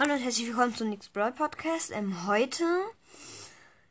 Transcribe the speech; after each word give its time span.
Hallo 0.00 0.14
und 0.14 0.20
herzlich 0.20 0.46
willkommen 0.46 0.76
zum 0.76 0.90
Nix 0.90 1.08
Brawl 1.08 1.32
Podcast. 1.32 1.90
Ähm, 1.90 2.28
heute 2.28 2.62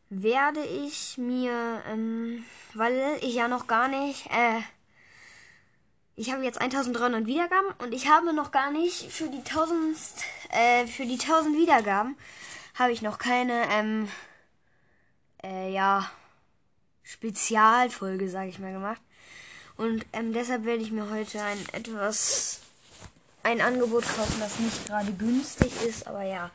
werde 0.10 0.64
ich 0.64 1.18
mir, 1.18 1.84
ähm, 1.86 2.46
weil 2.74 3.18
ich 3.20 3.36
ja 3.36 3.50
noch 3.50 3.68
gar 3.68 3.90
nicht, 3.90 4.26
äh, 4.28 4.62
ich 6.16 6.32
habe 6.32 6.46
jetzt 6.46 6.62
1300 6.62 7.26
Wiedergaben 7.26 7.74
und 7.80 7.94
ich 7.94 8.08
habe 8.08 8.32
noch 8.32 8.52
gar 8.52 8.72
nicht 8.72 9.12
für 9.12 9.28
die 9.28 9.44
1000, 9.44 9.98
äh, 10.52 10.88
für 10.88 11.06
die 11.06 11.18
1000 11.18 11.58
Wiedergaben 11.58 12.16
habe 12.76 12.94
ich 12.94 13.02
noch 13.02 13.18
keine, 13.18 13.66
ähm, 13.70 14.08
äh, 15.44 15.74
ja, 15.74 16.10
Spezialfolge, 17.04 18.30
sage 18.30 18.48
ich 18.48 18.60
mal, 18.60 18.72
gemacht. 18.72 19.02
Und 19.76 20.06
ähm, 20.14 20.32
deshalb 20.32 20.64
werde 20.64 20.84
ich 20.84 20.92
mir 20.92 21.10
heute 21.10 21.42
ein 21.42 21.60
etwas 21.74 22.62
ein 23.48 23.62
Angebot 23.62 24.04
kaufen, 24.04 24.42
das 24.42 24.60
nicht 24.60 24.88
gerade 24.88 25.14
günstig 25.14 25.72
ist, 25.84 26.06
aber 26.06 26.24
ja. 26.24 26.52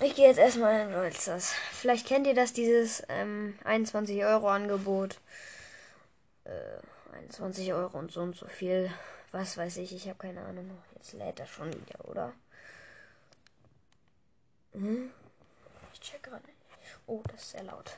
Ich 0.00 0.16
gehe 0.16 0.26
jetzt 0.26 0.38
erstmal 0.38 0.80
in 0.80 0.92
Rolsters. 0.94 1.52
Vielleicht 1.70 2.04
kennt 2.04 2.26
ihr 2.26 2.34
das, 2.34 2.52
dieses 2.52 3.04
ähm, 3.08 3.56
21 3.62 4.24
Euro 4.24 4.48
Angebot. 4.50 5.20
Äh, 6.42 7.14
21 7.16 7.72
Euro 7.72 7.96
und 7.96 8.10
so 8.10 8.22
und 8.22 8.34
so 8.34 8.46
viel. 8.46 8.90
Was 9.30 9.56
weiß 9.56 9.76
ich, 9.76 9.94
ich 9.94 10.08
habe 10.08 10.18
keine 10.18 10.40
Ahnung. 10.42 10.68
Jetzt 10.96 11.12
lädt 11.12 11.38
er 11.38 11.46
schon 11.46 11.72
wieder, 11.72 12.08
oder? 12.08 12.32
Hm? 14.72 15.12
Ich 15.92 16.00
check 16.00 16.24
gerade 16.24 16.44
nicht. 16.44 16.58
Oh, 17.06 17.22
das 17.30 17.42
ist 17.42 17.50
sehr 17.50 17.62
laut. 17.62 17.92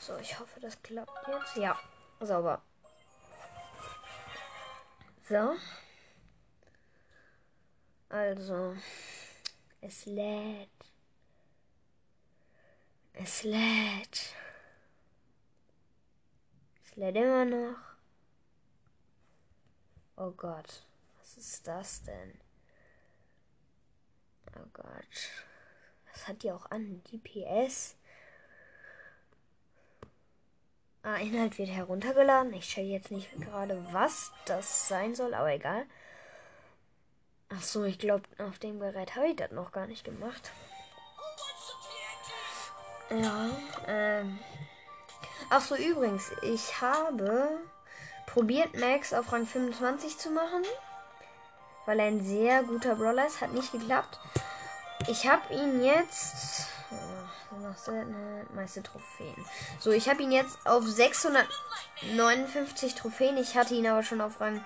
So, 0.00 0.16
ich 0.16 0.36
hoffe, 0.40 0.58
das 0.58 0.82
klappt 0.82 1.28
jetzt. 1.28 1.56
Ja, 1.56 1.78
sauber. 2.18 2.60
So. 5.28 5.56
Also. 8.08 8.76
Es 9.80 10.06
lädt. 10.06 10.70
Es 13.12 13.42
lädt. 13.42 14.36
Es 16.84 16.94
lädt 16.94 17.16
immer 17.16 17.44
noch. 17.44 17.96
Oh 20.16 20.30
Gott. 20.30 20.86
Was 21.18 21.36
ist 21.36 21.66
das 21.66 22.02
denn? 22.02 22.40
Oh 24.56 24.66
Gott. 24.72 25.30
Was 26.12 26.28
hat 26.28 26.44
die 26.44 26.52
auch 26.52 26.70
an? 26.70 27.02
DPS? 27.02 27.96
Ah, 31.08 31.18
Inhalt 31.18 31.56
wird 31.56 31.68
heruntergeladen. 31.68 32.52
Ich 32.54 32.68
check 32.68 32.84
jetzt 32.84 33.12
nicht 33.12 33.30
gerade, 33.40 33.80
was 33.92 34.32
das 34.44 34.88
sein 34.88 35.14
soll, 35.14 35.34
aber 35.34 35.52
egal. 35.52 35.86
Ach 37.48 37.62
so, 37.62 37.84
ich 37.84 38.00
glaube, 38.00 38.24
auf 38.38 38.58
dem 38.58 38.80
Gerät 38.80 39.14
habe 39.14 39.28
ich 39.28 39.36
das 39.36 39.52
noch 39.52 39.70
gar 39.70 39.86
nicht 39.86 40.04
gemacht. 40.04 40.50
Ja, 43.08 43.50
ähm. 43.86 44.40
Ach 45.48 45.60
so, 45.60 45.76
übrigens, 45.76 46.32
ich 46.42 46.80
habe 46.80 47.50
probiert, 48.26 48.74
Max 48.74 49.12
auf 49.12 49.32
Rang 49.32 49.46
25 49.46 50.18
zu 50.18 50.30
machen, 50.30 50.64
weil 51.84 52.00
er 52.00 52.06
ein 52.06 52.20
sehr 52.20 52.64
guter 52.64 52.96
Brawler 52.96 53.28
ist. 53.28 53.40
Hat 53.40 53.52
nicht 53.52 53.70
geklappt. 53.70 54.18
Ich 55.06 55.28
habe 55.28 55.54
ihn 55.54 55.84
jetzt 55.84 56.66
noch 57.66 57.76
seltene 57.76 58.46
meiste 58.54 58.82
Trophäen. 58.82 59.44
So, 59.80 59.90
ich 59.90 60.08
habe 60.08 60.22
ihn 60.22 60.32
jetzt 60.32 60.58
auf 60.64 60.86
659 60.86 62.94
Trophäen. 62.94 63.36
Ich 63.36 63.56
hatte 63.56 63.74
ihn 63.74 63.86
aber 63.86 64.02
schon 64.02 64.20
auf 64.20 64.40
Rang 64.40 64.64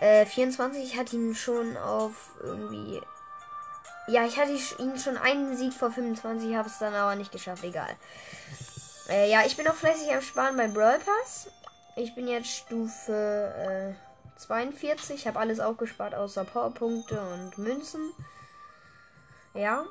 äh, 0.00 0.26
24. 0.26 0.82
Ich 0.82 0.98
hatte 0.98 1.16
ihn 1.16 1.34
schon 1.34 1.76
auf 1.76 2.32
irgendwie. 2.40 3.00
Ja, 4.06 4.26
ich 4.26 4.38
hatte 4.38 4.52
ihn 4.52 4.98
schon 4.98 5.16
einen 5.16 5.56
Sieg 5.56 5.72
vor 5.72 5.90
25, 5.90 6.54
habe 6.54 6.68
es 6.68 6.78
dann 6.78 6.94
aber 6.94 7.14
nicht 7.14 7.32
geschafft. 7.32 7.64
Egal. 7.64 7.96
Äh, 9.08 9.30
ja, 9.30 9.44
ich 9.46 9.56
bin 9.56 9.66
auch 9.68 9.74
fleißig 9.74 10.12
am 10.12 10.20
Sparen 10.20 10.56
bei 10.56 10.68
Brawl 10.68 10.98
Pass. 10.98 11.48
Ich 11.96 12.14
bin 12.14 12.28
jetzt 12.28 12.48
Stufe 12.48 13.96
äh, 13.96 14.40
42. 14.40 15.26
habe 15.26 15.38
alles 15.38 15.60
aufgespart 15.60 16.14
außer 16.14 16.44
Powerpunkte 16.44 17.20
und 17.20 17.58
Münzen. 17.58 18.12
Ja. 19.54 19.84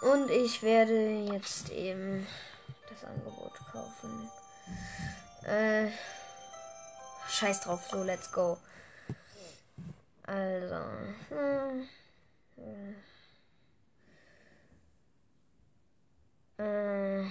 Und 0.00 0.30
ich 0.30 0.62
werde 0.62 1.24
jetzt 1.32 1.70
eben 1.70 2.26
das 2.88 3.04
Angebot 3.04 3.52
kaufen. 3.72 4.30
Äh, 5.44 5.90
scheiß 7.28 7.62
drauf, 7.62 7.86
so, 7.90 8.02
let's 8.02 8.30
go. 8.30 8.58
Also. 10.24 10.76
Hm, 11.30 11.88
äh, 16.58 17.22
äh, 17.22 17.24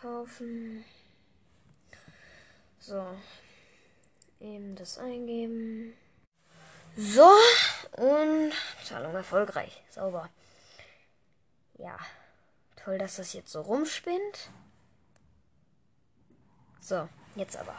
kaufen. 0.00 0.84
So. 2.78 3.16
Eben 4.40 4.76
das 4.76 4.98
eingeben. 4.98 5.94
So. 6.96 7.28
Und 7.92 8.52
Zahlung 8.84 9.14
erfolgreich. 9.14 9.82
Sauber. 9.90 10.28
Ja. 11.78 11.96
Toll, 12.76 12.98
dass 12.98 13.16
das 13.16 13.32
jetzt 13.32 13.50
so 13.50 13.60
rumspinnt. 13.60 14.50
So, 16.80 17.08
jetzt 17.34 17.56
aber. 17.56 17.74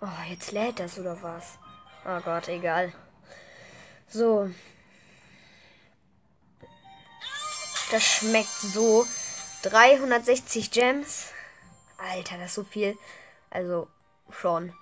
Oh, 0.00 0.28
jetzt 0.28 0.50
lädt 0.52 0.80
das 0.80 0.98
oder 0.98 1.22
was? 1.22 1.58
Oh 2.04 2.20
Gott, 2.20 2.48
egal. 2.48 2.92
So. 4.08 4.50
Das 7.90 8.02
schmeckt 8.02 8.48
so. 8.48 9.06
360 9.62 10.70
Gems. 10.70 11.30
Alter, 11.98 12.36
das 12.38 12.46
ist 12.46 12.54
so 12.56 12.64
viel. 12.64 12.98
Also, 13.50 13.88
schon. 14.30 14.74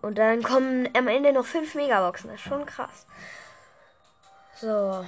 Und 0.00 0.16
dann 0.16 0.42
kommen 0.42 0.88
am 0.96 1.06
Ende 1.06 1.32
noch 1.32 1.44
5 1.44 1.74
Megaboxen. 1.74 2.30
Das 2.30 2.40
ist 2.40 2.46
schon 2.46 2.64
krass. 2.64 3.06
So. 4.60 5.06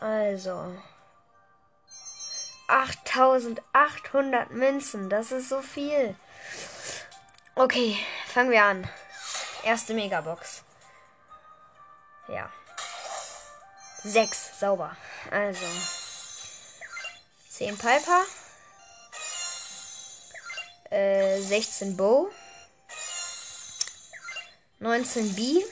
Also. 0.00 0.74
8800 2.68 4.50
Münzen. 4.50 5.08
Das 5.08 5.32
ist 5.32 5.48
so 5.48 5.62
viel. 5.62 6.14
Okay, 7.54 7.96
fangen 8.26 8.50
wir 8.50 8.64
an. 8.64 8.88
Erste 9.64 9.94
Megabox. 9.94 10.62
Ja. 12.28 12.50
6, 14.04 14.60
sauber. 14.60 14.96
Also. 15.30 15.64
10 17.50 17.78
Piper. 17.78 18.24
Äh, 20.90 21.40
16 21.40 21.96
Bow. 21.96 22.30
19 24.80 25.34
B. 25.34 25.64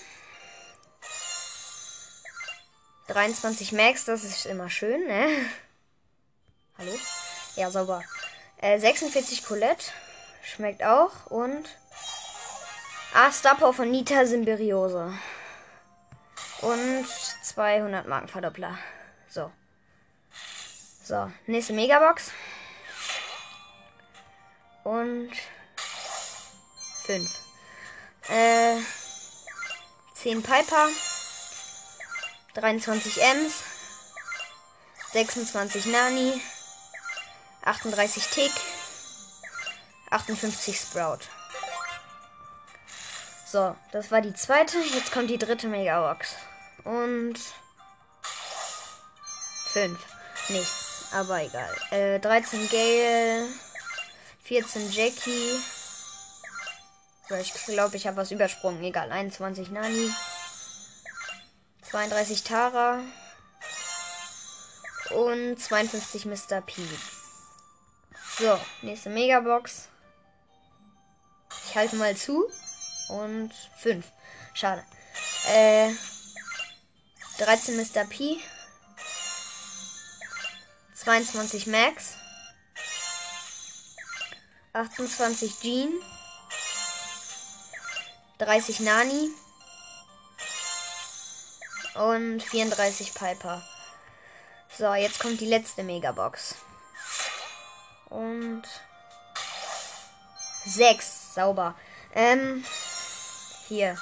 23 3.08 3.72
Max, 3.72 4.04
das 4.04 4.24
ist 4.24 4.46
immer 4.46 4.68
schön, 4.68 5.06
ne? 5.06 5.28
Hallo? 6.78 6.92
Ja, 7.54 7.70
sauber. 7.70 8.02
Äh, 8.58 8.78
46 8.78 9.44
Colette. 9.44 9.92
Schmeckt 10.42 10.82
auch. 10.82 11.26
Und. 11.26 11.68
Ah, 13.14 13.30
Star 13.32 13.56
von 13.72 13.90
Nita 13.90 14.26
Symbiose. 14.26 15.12
Und 16.62 17.06
200 17.42 18.06
Markenverdoppler. 18.06 18.76
So. 19.28 19.50
So, 21.02 21.30
nächste 21.46 21.72
Megabox. 21.72 22.32
Und. 24.84 25.30
5. 27.04 27.30
Äh. 28.28 28.76
10 30.14 30.42
Piper. 30.42 30.88
23 32.56 33.18
Ms, 33.22 33.64
26 35.12 35.86
Nani, 35.86 36.40
38 37.64 38.26
Tick, 38.28 38.52
58 40.10 40.78
Sprout. 40.78 41.18
So, 43.46 43.76
das 43.92 44.10
war 44.10 44.22
die 44.22 44.34
zweite. 44.34 44.78
Jetzt 44.78 45.12
kommt 45.12 45.30
die 45.30 45.38
dritte 45.38 45.68
Megabox. 45.68 46.34
Und 46.84 47.38
5. 49.72 49.98
Nichts. 50.48 51.06
Aber 51.12 51.42
egal. 51.42 51.74
Äh, 51.90 52.18
13 52.18 52.68
Gale. 52.68 53.48
14 54.44 54.90
Jackie. 54.90 55.60
Ich 57.40 57.54
glaube, 57.66 57.96
ich 57.96 58.06
habe 58.06 58.16
was 58.16 58.30
übersprungen. 58.30 58.82
Egal. 58.82 59.12
21 59.12 59.70
Nani. 59.70 60.10
32 61.96 62.42
Tara 62.42 63.00
und 65.14 65.56
52 65.56 66.26
Mr. 66.26 66.60
P. 66.60 66.82
So, 68.38 68.60
nächste 68.82 69.08
Megabox. 69.08 69.88
Ich 71.64 71.74
halte 71.74 71.96
mal 71.96 72.14
zu. 72.14 72.50
und 73.08 73.50
5. 73.78 74.04
Schade. 74.52 74.84
Äh, 75.48 75.90
13 77.38 77.78
Mr. 77.78 78.04
P. 78.04 78.40
22 80.96 81.66
Max. 81.66 82.16
28 84.74 85.60
Jean. 85.62 85.94
30 88.36 88.80
Nani. 88.80 89.30
Und 91.98 92.42
34 92.42 93.14
Piper. 93.14 93.62
So, 94.76 94.92
jetzt 94.94 95.18
kommt 95.18 95.40
die 95.40 95.46
letzte 95.46 95.82
Megabox. 95.82 96.56
Und 98.10 98.62
6. 100.66 101.34
Sauber. 101.34 101.74
Ähm, 102.14 102.64
hier. 103.68 103.96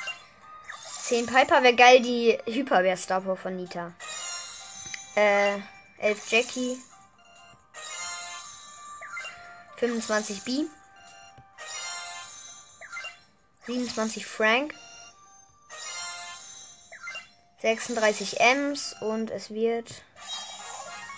10 1.03 1.27
Piper 1.27 1.63
wäre 1.63 1.75
geil, 1.75 2.01
die 2.01 2.39
Hyperwehr 2.47 2.97
Star 2.97 3.23
von 3.37 3.57
Nita. 3.57 3.93
Äh, 5.15 5.59
11 5.99 6.31
Jackie. 6.31 6.79
25 9.77 10.43
B. 10.43 10.65
27 13.67 14.27
Frank. 14.27 14.75
36 17.65 18.41
Ms 18.41 18.95
und 19.01 19.31
es 19.31 19.49
wird. 19.49 20.03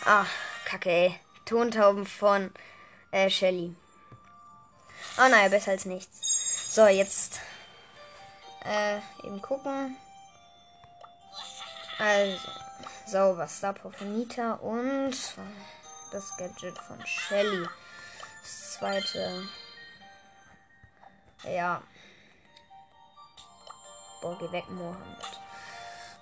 Ah, 0.04 0.26
kacke, 0.64 0.88
ey. 0.88 1.20
Tontauben 1.44 2.06
von 2.06 2.52
äh, 3.10 3.28
Shelly. 3.28 3.74
Ah, 5.16 5.28
naja, 5.28 5.48
besser 5.48 5.72
als 5.72 5.86
nichts. 5.86 6.72
So, 6.72 6.86
jetzt. 6.86 7.40
Äh, 8.64 8.98
eben 9.24 9.42
gucken. 9.42 9.96
Also. 11.98 12.38
Sauber, 13.08 13.48
Star 13.48 13.74
von 13.74 14.16
Nita 14.16 14.52
und 14.52 15.16
das 16.12 16.36
Gadget 16.36 16.78
von 16.78 17.04
Shelly. 17.04 17.66
Das 18.42 18.74
zweite. 18.74 19.48
Ja. 21.42 21.82
Boah, 24.22 24.38
geh 24.38 24.52
weg, 24.52 24.70
Mohammed. 24.70 25.35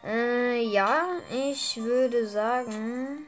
Äh, 0.05 0.61
ja, 0.61 1.07
ich 1.31 1.79
würde 1.79 2.27
sagen, 2.29 3.27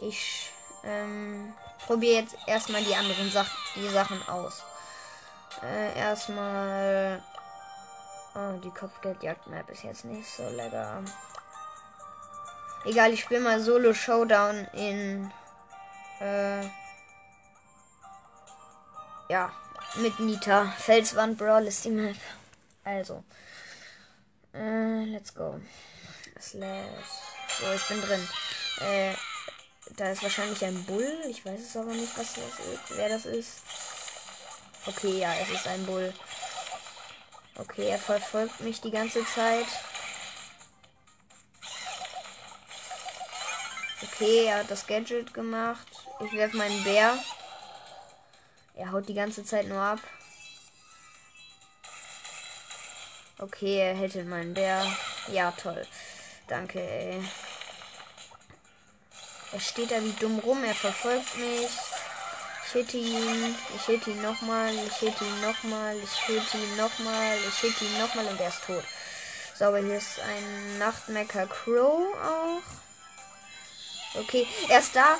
ich 0.00 0.52
ähm, 0.84 1.52
probiere 1.84 2.20
jetzt 2.20 2.36
erstmal 2.46 2.82
die 2.84 2.94
anderen 2.94 3.28
Sach 3.30 3.50
die 3.74 3.88
Sachen 3.88 4.22
aus. 4.28 4.62
Äh, 5.62 5.98
erstmal. 5.98 7.22
Oh, 8.34 8.58
die 8.62 8.70
Kopfgeldjagd-Map 8.70 9.68
ist 9.70 9.82
jetzt 9.82 10.04
nicht 10.04 10.28
so 10.28 10.48
lecker. 10.48 11.02
Egal, 12.84 13.12
ich 13.12 13.20
spiele 13.20 13.40
mal 13.40 13.60
Solo 13.60 13.92
Showdown 13.92 14.66
in. 14.72 15.30
Äh, 16.20 16.62
ja, 19.28 19.50
mit 19.96 20.18
Nita. 20.20 20.66
Felswand 20.78 21.36
Brawl 21.36 21.66
ist 21.66 21.84
die 21.84 21.90
Map. 21.90 22.16
Also. 22.84 23.24
Äh, 24.54 25.04
let's 25.06 25.34
go. 25.34 25.60
Slash. 26.40 26.86
So, 27.58 27.72
ich 27.72 27.88
bin 27.88 28.00
drin. 28.02 28.28
Äh, 28.80 29.14
da 29.96 30.10
ist 30.10 30.22
wahrscheinlich 30.22 30.64
ein 30.64 30.84
Bull. 30.84 31.12
Ich 31.28 31.44
weiß 31.44 31.60
es 31.60 31.76
aber 31.76 31.92
nicht, 31.92 32.16
was 32.16 32.34
das 32.34 32.66
ist, 32.66 32.96
wer 32.96 33.08
das 33.08 33.26
ist. 33.26 33.62
Okay, 34.86 35.18
ja, 35.18 35.34
es 35.40 35.50
ist 35.50 35.66
ein 35.66 35.86
Bull. 35.86 36.12
Okay, 37.56 37.88
er 37.88 37.98
verfolgt 37.98 38.60
mich 38.60 38.80
die 38.80 38.90
ganze 38.90 39.24
Zeit. 39.24 39.66
Okay, 44.02 44.46
er 44.46 44.58
hat 44.58 44.70
das 44.70 44.86
Gadget 44.86 45.32
gemacht. 45.32 45.86
Ich 46.20 46.32
werfe 46.32 46.56
meinen 46.56 46.82
Bär. 46.84 47.18
Er 48.74 48.92
haut 48.92 49.08
die 49.08 49.14
ganze 49.14 49.44
Zeit 49.44 49.68
nur 49.68 49.80
ab. 49.80 50.00
Okay, 53.42 53.80
er 53.80 53.96
hätte 53.96 54.22
meinen 54.22 54.54
Bär. 54.54 54.86
Ja, 55.26 55.50
toll. 55.50 55.84
Danke, 56.46 56.78
ey. 56.78 57.20
Er 59.50 59.58
steht 59.58 59.90
da 59.90 60.00
wie 60.00 60.12
dumm 60.20 60.38
rum. 60.38 60.62
Er 60.62 60.76
verfolgt 60.76 61.36
mich. 61.36 61.68
Ich 62.64 62.72
hitte 62.72 62.98
ihn. 62.98 63.56
Ich 63.74 63.82
hitte 63.86 64.10
ihn 64.12 64.22
nochmal. 64.22 64.72
Ich 64.86 64.94
hitte 64.94 65.24
ihn 65.24 65.40
nochmal. 65.40 65.96
Ich 65.98 66.12
hitte 66.24 66.56
ihn 66.56 66.76
nochmal. 66.76 67.36
Ich 67.48 67.58
hitte 67.58 67.84
ihn 67.84 67.98
nochmal 67.98 68.26
und 68.28 68.40
er 68.40 68.48
ist 68.48 68.64
tot. 68.64 68.84
So, 69.58 69.64
aber 69.64 69.78
hier 69.78 69.96
ist 69.96 70.20
ein 70.20 70.78
Nachtmecker 70.78 71.48
Crow 71.48 72.14
auch. 72.24 74.20
Okay, 74.20 74.46
er 74.68 74.78
ist 74.78 74.94
da. 74.94 75.18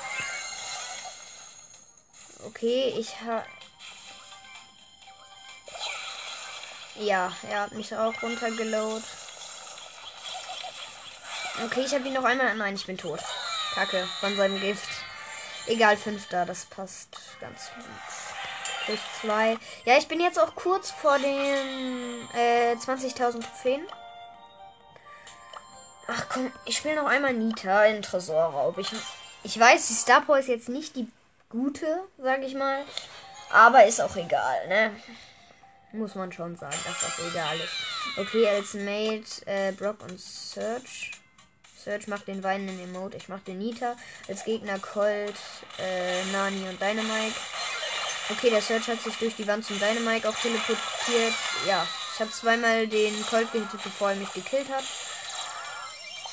Okay, 2.45 2.95
ich 2.97 3.19
habe 3.19 3.45
Ja, 6.95 7.31
er 7.49 7.61
hat 7.61 7.71
mich 7.73 7.95
auch 7.95 8.13
runtergeload. 8.21 9.03
Okay, 11.65 11.81
ich 11.85 11.93
habe 11.93 12.07
ihn 12.07 12.13
noch 12.13 12.23
einmal. 12.23 12.55
Nein, 12.55 12.75
ich 12.75 12.85
bin 12.85 12.97
tot. 12.97 13.19
Kacke, 13.73 14.07
von 14.19 14.35
seinem 14.35 14.59
Gift. 14.59 14.89
Egal, 15.65 15.97
fünfter, 15.97 16.45
das 16.45 16.65
passt 16.65 17.17
ganz 17.39 17.71
gut. 17.75 17.85
Plus 18.85 18.99
zwei. 19.21 19.57
Ja, 19.85 19.97
ich 19.97 20.07
bin 20.07 20.19
jetzt 20.19 20.39
auch 20.39 20.55
kurz 20.55 20.91
vor 20.91 21.17
den 21.17 22.29
äh, 22.35 22.73
20.000 22.73 23.41
Trophäen. 23.41 23.87
Ach 26.07 26.25
komm, 26.29 26.51
ich 26.65 26.77
spiele 26.77 26.95
noch 26.95 27.07
einmal 27.07 27.33
Nita 27.33 27.85
in 27.85 28.01
Tresorraub. 28.01 28.77
Ich, 28.77 28.91
ich 29.43 29.57
weiß, 29.57 29.87
die 29.87 29.93
Star 29.93 30.23
ist 30.37 30.49
jetzt 30.49 30.69
nicht 30.69 30.95
die 30.95 31.07
gute, 31.49 32.03
sag 32.17 32.43
ich 32.43 32.55
mal. 32.55 32.83
Aber 33.49 33.85
ist 33.85 34.01
auch 34.01 34.15
egal, 34.15 34.67
ne? 34.67 34.91
Muss 35.93 36.15
man 36.15 36.31
schon 36.31 36.55
sagen, 36.55 36.75
dass 36.85 37.01
das 37.01 37.19
egal 37.27 37.55
ist. 37.59 38.17
Okay, 38.17 38.47
als 38.47 38.73
Mate 38.73 39.45
äh, 39.45 39.71
Brock 39.73 40.01
und 40.01 40.19
Search. 40.19 41.11
Search 41.77 42.07
macht 42.07 42.27
den 42.27 42.41
weinenden 42.43 42.79
Emote. 42.79 43.17
Ich 43.17 43.29
mach 43.29 43.41
den 43.41 43.59
Nita. 43.59 43.95
Als 44.27 44.43
Gegner 44.43 44.79
Colt, 44.79 45.35
äh, 45.77 46.25
Nani 46.31 46.67
und 46.67 46.81
Dynamite. 46.81 47.35
Okay, 48.29 48.49
der 48.49 48.61
Search 48.63 48.87
hat 48.87 49.01
sich 49.01 49.15
durch 49.17 49.35
die 49.35 49.47
Wand 49.47 49.65
zum 49.65 49.77
Dynamite 49.77 50.27
auch 50.27 50.35
teleportiert. 50.35 51.35
Ja, 51.67 51.85
ich 52.13 52.19
habe 52.19 52.31
zweimal 52.31 52.87
den 52.87 53.23
Colt 53.27 53.51
gehittet, 53.51 53.83
bevor 53.83 54.09
er 54.09 54.15
mich 54.15 54.33
gekillt 54.33 54.69
hat. 54.69 54.83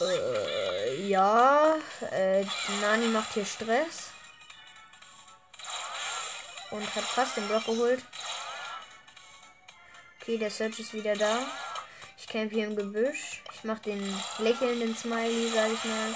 Äh, 0.01 1.07
ja, 1.07 1.77
äh, 2.13 2.47
Nani 2.81 3.09
macht 3.09 3.35
hier 3.35 3.45
Stress. 3.45 4.09
Und 6.71 6.95
hat 6.95 7.05
fast 7.05 7.37
den 7.37 7.47
Block 7.47 7.67
geholt. 7.67 8.03
Okay, 10.31 10.39
der 10.39 10.51
Search 10.53 10.79
ist 10.79 10.95
wieder 10.95 11.17
da. 11.17 11.45
Ich 12.17 12.29
camp 12.29 12.53
hier 12.53 12.65
im 12.65 12.77
Gebüsch. 12.77 13.43
Ich 13.53 13.65
mache 13.65 13.81
den 13.87 14.15
lächelnden 14.39 14.97
Smiley, 14.97 15.51
sag 15.53 15.67
ich 15.73 15.85
mal. 15.85 16.15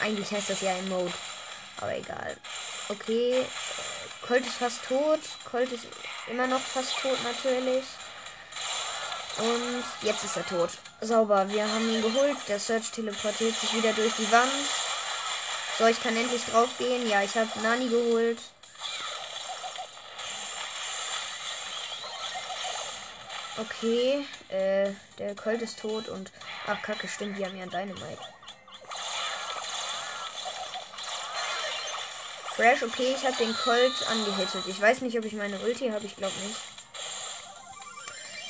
Eigentlich 0.00 0.30
heißt 0.30 0.48
das 0.48 0.62
ja 0.62 0.70
ein 0.70 0.88
Mode. 0.88 1.12
Aber 1.76 1.94
egal. 1.94 2.34
Okay. 2.88 3.44
Colt 4.26 4.46
ist 4.46 4.54
fast 4.54 4.86
tot. 4.88 5.20
Colt 5.50 5.70
ist 5.70 5.84
immer 6.28 6.46
noch 6.46 6.62
fast 6.62 6.96
tot 6.96 7.18
natürlich. 7.22 7.84
Und 9.36 9.84
jetzt 10.00 10.24
ist 10.24 10.38
er 10.38 10.46
tot. 10.46 10.70
Sauber. 11.02 11.46
Wir 11.50 11.70
haben 11.70 11.90
ihn 11.90 12.00
geholt. 12.00 12.38
Der 12.48 12.58
Search 12.58 12.90
teleportiert 12.90 13.54
sich 13.54 13.74
wieder 13.74 13.92
durch 13.92 14.14
die 14.14 14.32
Wand. 14.32 14.50
So, 15.78 15.84
ich 15.84 16.02
kann 16.02 16.16
endlich 16.16 16.42
drauf 16.46 16.70
gehen. 16.78 17.06
Ja, 17.06 17.22
ich 17.22 17.34
habe 17.34 17.50
Nani 17.62 17.88
geholt. 17.90 18.38
Okay, 23.58 24.26
äh, 24.48 24.90
der 25.18 25.34
Colt 25.34 25.62
ist 25.62 25.78
tot 25.78 26.08
und. 26.08 26.30
Ach, 26.66 26.80
Kacke, 26.82 27.08
stimmt, 27.08 27.38
die 27.38 27.44
haben 27.44 27.56
ja 27.56 27.66
Dynamite. 27.66 28.18
Fresh, 32.54 32.82
okay, 32.82 33.14
ich 33.14 33.24
habe 33.24 33.36
den 33.36 33.54
Colt 33.54 33.92
angehittet. 34.10 34.64
Ich 34.66 34.80
weiß 34.80 35.02
nicht, 35.02 35.18
ob 35.18 35.24
ich 35.24 35.34
meine 35.34 35.58
Ulti 35.60 35.90
habe, 35.90 36.06
ich 36.06 36.16
glaube 36.16 36.34
nicht. 36.46 36.56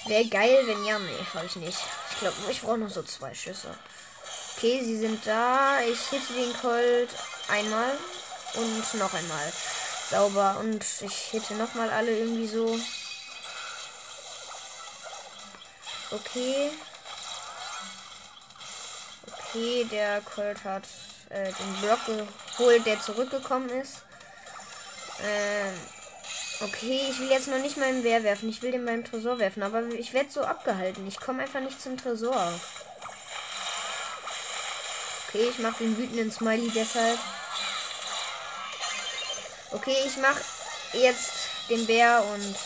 Wäre 0.07 0.29
geil, 0.29 0.63
wenn 0.67 0.85
ja, 0.85 0.99
nee, 0.99 1.27
habe 1.35 1.47
ich 1.47 1.57
nicht. 1.57 1.79
Ich 2.13 2.19
glaube, 2.21 2.37
ich 2.49 2.63
brauche 2.63 2.79
noch 2.79 2.91
so 2.91 3.03
zwei 3.03 3.35
Schüsse. 3.35 3.75
Okay, 4.57 4.81
sie 4.85 4.97
sind 4.97 5.27
da. 5.27 5.81
Ich 5.81 6.01
hitte 6.09 6.33
den 6.33 6.53
Colt 6.61 7.11
einmal 7.49 7.99
und 8.55 8.95
noch 8.95 9.13
einmal. 9.13 9.53
Sauber. 10.09 10.59
Und 10.61 10.85
ich 11.01 11.17
hitte 11.17 11.55
nochmal 11.55 11.91
alle 11.91 12.17
irgendwie 12.17 12.47
so. 12.47 12.79
Okay. 16.11 16.71
Okay, 19.27 19.85
der 19.91 20.21
Colt 20.23 20.63
hat 20.65 20.85
äh, 21.31 21.53
den 21.53 21.81
Block 21.81 22.01
geholt, 22.07 22.87
der 22.87 23.01
zurückgekommen 23.01 23.69
ist. 23.71 24.03
Ähm, 25.23 25.75
Okay, 26.59 27.03
ich 27.11 27.19
will 27.21 27.31
jetzt 27.31 27.49
noch 27.49 27.59
nicht 27.59 27.77
meinen 27.77 28.03
Bär 28.03 28.25
werfen. 28.25 28.49
Ich 28.49 28.63
will 28.63 28.71
den 28.71 28.87
beim 28.87 29.05
Tresor 29.05 29.39
werfen, 29.39 29.63
aber 29.63 29.83
ich 29.89 30.15
werde 30.15 30.31
so 30.31 30.41
abgehalten. 30.41 31.07
Ich 31.07 31.21
komme 31.21 31.43
einfach 31.43 31.61
nicht 31.61 31.81
zum 31.83 31.99
Tresor. 31.99 32.51
Okay, 35.29 35.49
ich 35.51 35.59
mache 35.59 35.85
den 35.85 35.99
wütenden 35.99 36.33
Smiley 36.33 36.71
deshalb. 36.71 37.19
Okay, 39.73 39.97
ich 40.07 40.17
mache 40.17 40.41
jetzt 40.95 41.33
den 41.69 41.87
Bär 41.87 42.25
und 42.25 42.57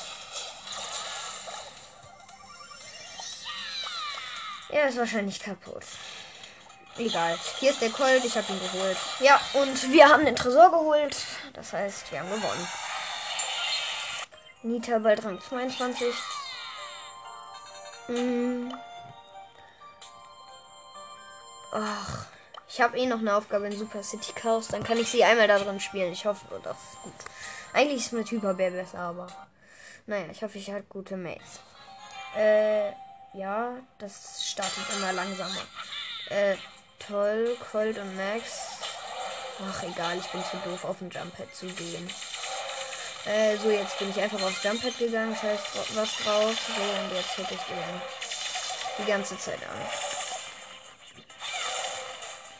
er 4.72 4.88
ist 4.88 4.98
wahrscheinlich 4.98 5.40
kaputt. 5.40 5.84
Egal. 6.98 7.38
Hier 7.58 7.70
ist 7.70 7.80
der 7.80 7.90
Colt, 7.90 8.24
ich 8.24 8.36
habe 8.36 8.52
ihn 8.52 8.60
geholt. 8.60 8.96
Ja, 9.20 9.40
und 9.54 9.92
wir 9.92 10.08
haben 10.08 10.24
den 10.24 10.36
Tresor 10.36 10.70
geholt. 10.70 11.16
Das 11.54 11.72
heißt, 11.72 12.10
wir 12.10 12.20
haben 12.20 12.30
gewonnen. 12.30 12.68
Nita 14.62 14.98
bald 14.98 15.24
Rang 15.24 15.40
22. 15.40 16.14
Hm. 18.06 18.74
Ach, 21.72 22.26
ich 22.68 22.80
habe 22.80 22.98
eh 22.98 23.06
noch 23.06 23.20
eine 23.20 23.34
Aufgabe 23.34 23.66
in 23.68 23.78
Super 23.78 24.02
City 24.02 24.32
Chaos. 24.32 24.68
Dann 24.68 24.82
kann 24.82 24.98
ich 24.98 25.08
sie 25.08 25.24
einmal 25.24 25.48
da 25.48 25.58
drin 25.58 25.80
spielen. 25.80 26.12
Ich 26.12 26.26
hoffe, 26.26 26.44
das 26.62 26.76
ist 26.76 27.02
gut. 27.02 27.12
Eigentlich 27.72 28.06
ist 28.06 28.12
mit 28.12 28.30
Hyperbär 28.30 28.72
besser, 28.72 28.98
aber 28.98 29.28
naja, 30.06 30.26
ich 30.30 30.42
hoffe, 30.42 30.58
ich 30.58 30.70
habe 30.70 30.82
gute 30.88 31.16
Mates. 31.16 31.60
Äh, 32.36 32.92
ja, 33.32 33.72
das 33.98 34.50
startet 34.50 34.84
immer 34.96 35.12
langsamer. 35.12 35.62
Äh, 36.28 36.56
toll, 36.98 37.56
Colt 37.70 37.98
und 37.98 38.16
Max. 38.16 38.44
Ach, 39.62 39.82
egal, 39.82 40.18
ich 40.18 40.26
bin 40.28 40.42
zu 40.44 40.56
doof, 40.64 40.84
auf 40.84 41.00
ein 41.00 41.10
Jumppad 41.10 41.54
zu 41.54 41.66
gehen. 41.66 42.10
Äh, 43.26 43.56
so, 43.58 43.70
jetzt 43.70 43.98
bin 43.98 44.10
ich 44.10 44.20
einfach 44.20 44.40
aufs 44.42 44.62
Jumppad 44.62 44.96
gegangen, 44.98 45.36
scheiß 45.36 45.60
was 45.94 46.16
drauf. 46.16 46.56
So, 46.76 46.82
und 46.82 47.12
jetzt 47.14 47.36
hätte 47.36 47.54
ich 47.54 47.60
den 47.60 48.00
die 48.98 49.04
ganze 49.04 49.38
Zeit 49.38 49.60
an. 49.62 49.78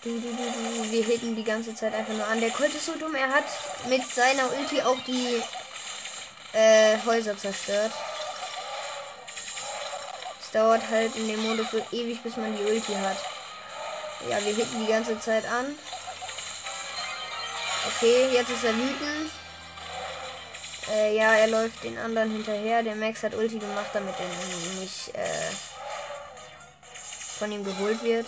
Du, 0.03 0.19
du, 0.19 0.29
du, 0.29 0.91
Wir 0.91 1.05
hitten 1.05 1.37
die 1.37 1.45
ganze 1.45 1.75
Zeit 1.75 1.95
einfach 1.95 2.15
nur 2.15 2.27
an. 2.27 2.41
Der 2.41 2.51
Colt 2.51 2.75
ist 2.75 2.87
so 2.87 2.97
dumm, 2.97 3.15
er 3.15 3.29
hat 3.29 3.45
mit 3.89 4.03
seiner 4.07 4.51
Ulti 4.59 4.81
auch 4.81 4.99
die 5.07 5.43
äh, 6.53 6.97
Häuser 7.05 7.37
zerstört. 7.37 7.93
Dauert 10.53 10.83
halt 10.91 11.15
in 11.17 11.29
dem 11.29 11.43
Modus 11.47 11.71
so 11.71 11.79
ewig, 11.93 12.23
bis 12.23 12.37
man 12.37 12.57
die 12.57 12.65
Ulti 12.65 12.95
hat. 12.95 13.17
Ja, 14.29 14.45
wir 14.45 14.55
hitten 14.55 14.85
die 14.85 14.91
ganze 14.91 15.19
Zeit 15.21 15.45
an. 15.47 15.67
Okay, 17.87 18.29
jetzt 18.33 18.51
ist 18.51 18.65
er 18.65 18.75
wütend. 18.75 19.31
Äh, 20.93 21.17
ja, 21.17 21.33
er 21.35 21.47
läuft 21.47 21.85
den 21.85 21.97
anderen 21.99 22.33
hinterher. 22.33 22.83
Der 22.83 22.97
Max 22.97 23.23
hat 23.23 23.35
Ulti 23.35 23.59
gemacht, 23.59 23.91
damit 23.93 24.15
er 24.19 24.81
nicht 24.81 25.15
äh, 25.15 25.51
von 27.39 27.53
ihm 27.53 27.65
geholt 27.65 28.03
wird. 28.03 28.27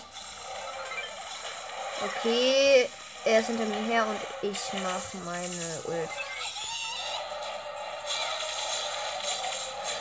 Okay, 2.04 2.88
er 3.24 3.40
ist 3.40 3.46
hinter 3.46 3.64
mir 3.64 3.82
her 3.86 4.06
und 4.06 4.50
ich 4.50 4.72
mache 4.74 5.16
meine 5.24 5.80
Ult. 5.84 6.10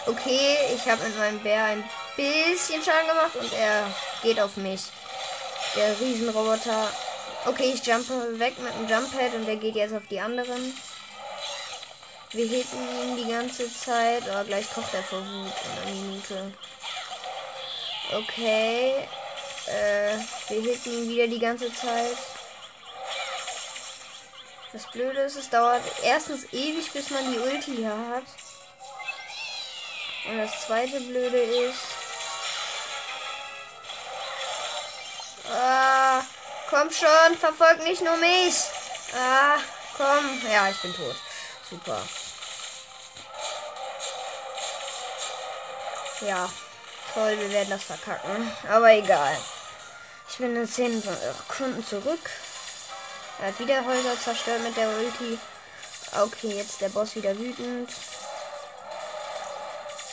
Okay, 0.08 0.58
ich 0.76 0.90
habe 0.90 1.04
mit 1.04 1.18
meinem 1.18 1.40
Bär 1.40 1.64
ein 1.64 1.84
bisschen 2.22 2.84
Schaden 2.84 3.08
gemacht 3.08 3.36
und 3.36 3.54
er 3.54 3.88
geht 4.22 4.40
auf 4.40 4.58
mich. 4.58 4.82
Der 5.76 6.00
Riesenroboter. 6.00 6.92
Okay, 7.46 7.74
ich 7.74 7.86
jumpe 7.86 8.40
weg 8.40 8.60
mit 8.60 8.74
dem 8.74 8.88
Jumppad 8.88 9.34
und 9.34 9.48
er 9.48 9.56
geht 9.56 9.76
jetzt 9.76 9.96
auf 9.96 10.08
die 10.10 10.20
anderen. 10.20 10.78
Wir 12.32 12.46
hitten 12.46 12.78
ihn 13.02 13.18
die 13.18 13.32
ganze 13.32 13.74
Zeit. 13.74 14.28
Aber 14.30 14.44
gleich 14.44 14.72
kocht 14.74 14.94
er 14.94 15.04
vor 15.04 15.20
Wut 15.20 15.54
in 15.66 15.82
einer 15.82 16.02
Minute. 16.02 16.54
Okay. 18.14 19.08
Äh, 19.68 20.18
wir 20.50 20.62
hitten 20.62 20.94
ihn 20.94 21.10
wieder 21.10 21.28
die 21.28 21.40
ganze 21.40 21.74
Zeit. 21.74 22.18
Das 24.72 24.88
Blöde 24.92 25.22
ist, 25.22 25.36
es 25.36 25.50
dauert 25.50 25.82
erstens 26.04 26.46
ewig, 26.54 26.92
bis 26.94 27.10
man 27.10 27.32
die 27.32 27.40
Ulti 27.40 27.84
hat. 27.84 28.24
Und 30.30 30.38
das 30.38 30.68
zweite 30.68 31.02
Blöde 31.02 31.40
ist. 31.40 31.91
Ah, 35.54 36.22
komm 36.70 36.90
schon, 36.90 37.38
verfolg 37.38 37.84
nicht 37.84 38.02
nur 38.02 38.16
mich. 38.18 38.56
Ah, 39.14 39.58
komm. 39.98 40.42
Ja, 40.50 40.70
ich 40.70 40.82
bin 40.82 40.96
tot. 40.96 41.16
Super. 41.70 42.02
Ja, 46.22 46.50
toll, 47.14 47.38
wir 47.40 47.50
werden 47.50 47.72
das 47.72 47.84
verkacken. 47.84 48.52
Aber 48.70 48.92
egal. 48.92 49.38
Ich 50.30 50.38
bin 50.38 50.56
in 50.56 50.68
10 50.68 51.02
Sekunden 51.02 51.86
zurück. 51.86 52.30
Er 53.42 53.48
hat 53.48 53.60
wieder 53.60 53.84
Häuser 53.84 54.20
zerstört 54.20 54.62
mit 54.62 54.78
der 54.78 54.88
Ulti. 54.88 55.38
Okay, 56.14 56.56
jetzt 56.56 56.80
der 56.80 56.90
Boss 56.90 57.16
wieder 57.16 57.38
wütend. 57.38 57.90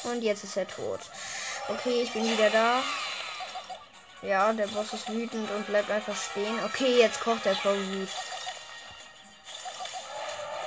Und 0.05 0.23
jetzt 0.23 0.45
ist 0.45 0.57
er 0.57 0.67
tot. 0.67 1.01
Okay, 1.69 2.03
ich 2.03 2.13
bin 2.13 2.25
wieder 2.25 2.51
da. 2.51 2.83
Ja, 4.23 4.53
der 4.53 4.67
Boss 4.67 4.93
ist 4.93 5.11
wütend 5.11 5.51
und 5.51 5.67
bleibt 5.67 5.91
einfach 5.91 6.17
stehen. 6.17 6.59
Okay, 6.65 6.99
jetzt 6.99 7.21
kocht 7.21 7.47
er 7.47 7.55
vor 7.55 7.75
Wut. 7.75 8.09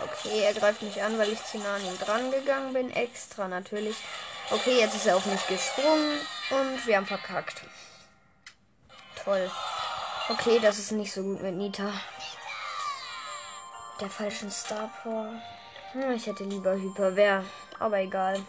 Okay, 0.04 0.44
er 0.44 0.54
greift 0.54 0.82
mich 0.82 1.02
an, 1.02 1.18
weil 1.18 1.32
ich 1.32 1.44
zu 1.44 1.58
nah 1.58 1.76
an 1.76 1.86
ihm 1.86 1.98
dran 2.00 2.32
gegangen 2.32 2.74
bin. 2.74 2.90
Extra 2.92 3.48
natürlich. 3.48 3.98
Okay, 4.50 4.80
jetzt 4.80 4.96
ist 4.96 5.06
er 5.06 5.18
auf 5.18 5.26
mich 5.26 5.46
gesprungen 5.48 6.18
und 6.50 6.86
wir 6.86 6.98
haben 6.98 7.06
verkackt. 7.06 7.62
Toll. 9.24 9.52
Okay, 10.30 10.60
das 10.60 10.80
ist 10.80 10.92
nicht 10.92 11.12
so 11.12 11.22
gut 11.22 11.42
mit 11.42 11.56
Nita. 11.56 11.92
Der 14.00 14.10
falschen 14.10 14.50
Star 14.50 14.90
Power. 15.04 15.34
Hm, 15.92 16.12
ich 16.12 16.26
hätte 16.26 16.44
lieber 16.46 16.74
Hyperwehr, 16.74 17.44
aber 17.80 18.00
egal. 18.00 18.42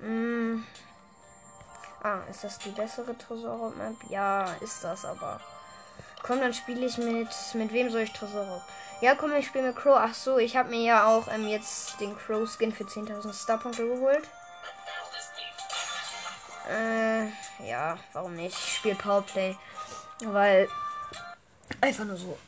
Hm. 0.00 0.64
Ah, 2.06 2.20
ist 2.30 2.44
das 2.44 2.60
die 2.60 2.70
bessere 2.70 3.18
Tresor 3.18 3.72
Map? 3.72 3.96
Ja, 4.08 4.44
ist 4.60 4.84
das 4.84 5.04
aber. 5.04 5.40
Komm, 6.22 6.38
dann 6.38 6.54
spiele 6.54 6.86
ich 6.86 6.98
mit. 6.98 7.28
Mit 7.54 7.72
wem 7.72 7.90
soll 7.90 8.02
ich 8.02 8.12
Tresor? 8.12 8.64
Ja, 9.00 9.16
komm, 9.16 9.34
ich 9.34 9.48
spiele 9.48 9.66
mit 9.66 9.76
Crow. 9.76 9.96
Ach 9.98 10.14
so, 10.14 10.38
ich 10.38 10.56
habe 10.56 10.68
mir 10.68 10.82
ja 10.82 11.06
auch 11.08 11.26
ähm, 11.26 11.48
jetzt 11.48 11.98
den 11.98 12.16
Crow 12.16 12.48
Skin 12.48 12.72
für 12.72 12.84
10.000 12.84 13.32
Starpunkte 13.32 13.88
geholt. 13.88 14.22
Äh, 16.70 17.26
ja, 17.66 17.98
warum 18.12 18.36
nicht? 18.36 18.56
Ich 18.56 18.76
spiele 18.76 18.94
Powerplay. 18.94 19.56
Weil. 20.20 20.68
Einfach 21.80 22.04
nur 22.04 22.16
so. 22.16 22.38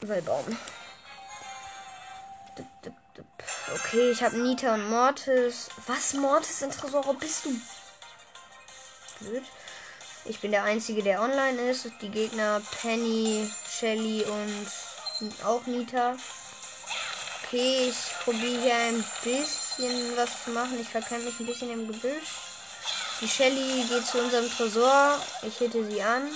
Weil 0.00 0.22
Baum. 0.22 0.46
Okay, 3.74 4.10
ich 4.12 4.22
habe 4.22 4.38
Nita 4.38 4.72
und 4.72 4.88
Mortis. 4.88 5.68
Was, 5.86 6.14
Mortis 6.14 6.62
in 6.62 6.70
Tresoro? 6.70 7.12
Bist 7.12 7.44
du 7.44 7.50
blöd? 9.20 9.42
Ich 10.26 10.40
bin 10.40 10.52
der 10.52 10.64
Einzige, 10.64 11.02
der 11.02 11.20
online 11.20 11.70
ist. 11.70 11.86
Die 12.00 12.08
Gegner 12.08 12.62
Penny, 12.80 13.50
Shelly 13.68 14.24
und 14.24 15.32
auch 15.44 15.66
Nita. 15.66 16.16
Okay, 17.42 17.90
ich 17.90 18.24
probiere 18.24 18.62
hier 18.62 18.74
ein 18.74 19.04
bisschen 19.22 20.16
was 20.16 20.44
zu 20.44 20.50
machen. 20.50 20.80
Ich 20.80 20.88
verkenne 20.88 21.24
mich 21.24 21.38
ein 21.38 21.46
bisschen 21.46 21.70
im 21.70 21.86
Gebüsch. 21.86 22.40
Die 23.20 23.28
Shelly 23.28 23.84
geht 23.88 24.06
zu 24.06 24.18
unserem 24.18 24.50
Tresor. 24.50 25.20
Ich 25.42 25.60
hätte 25.60 25.84
sie 25.84 26.02
an. 26.02 26.28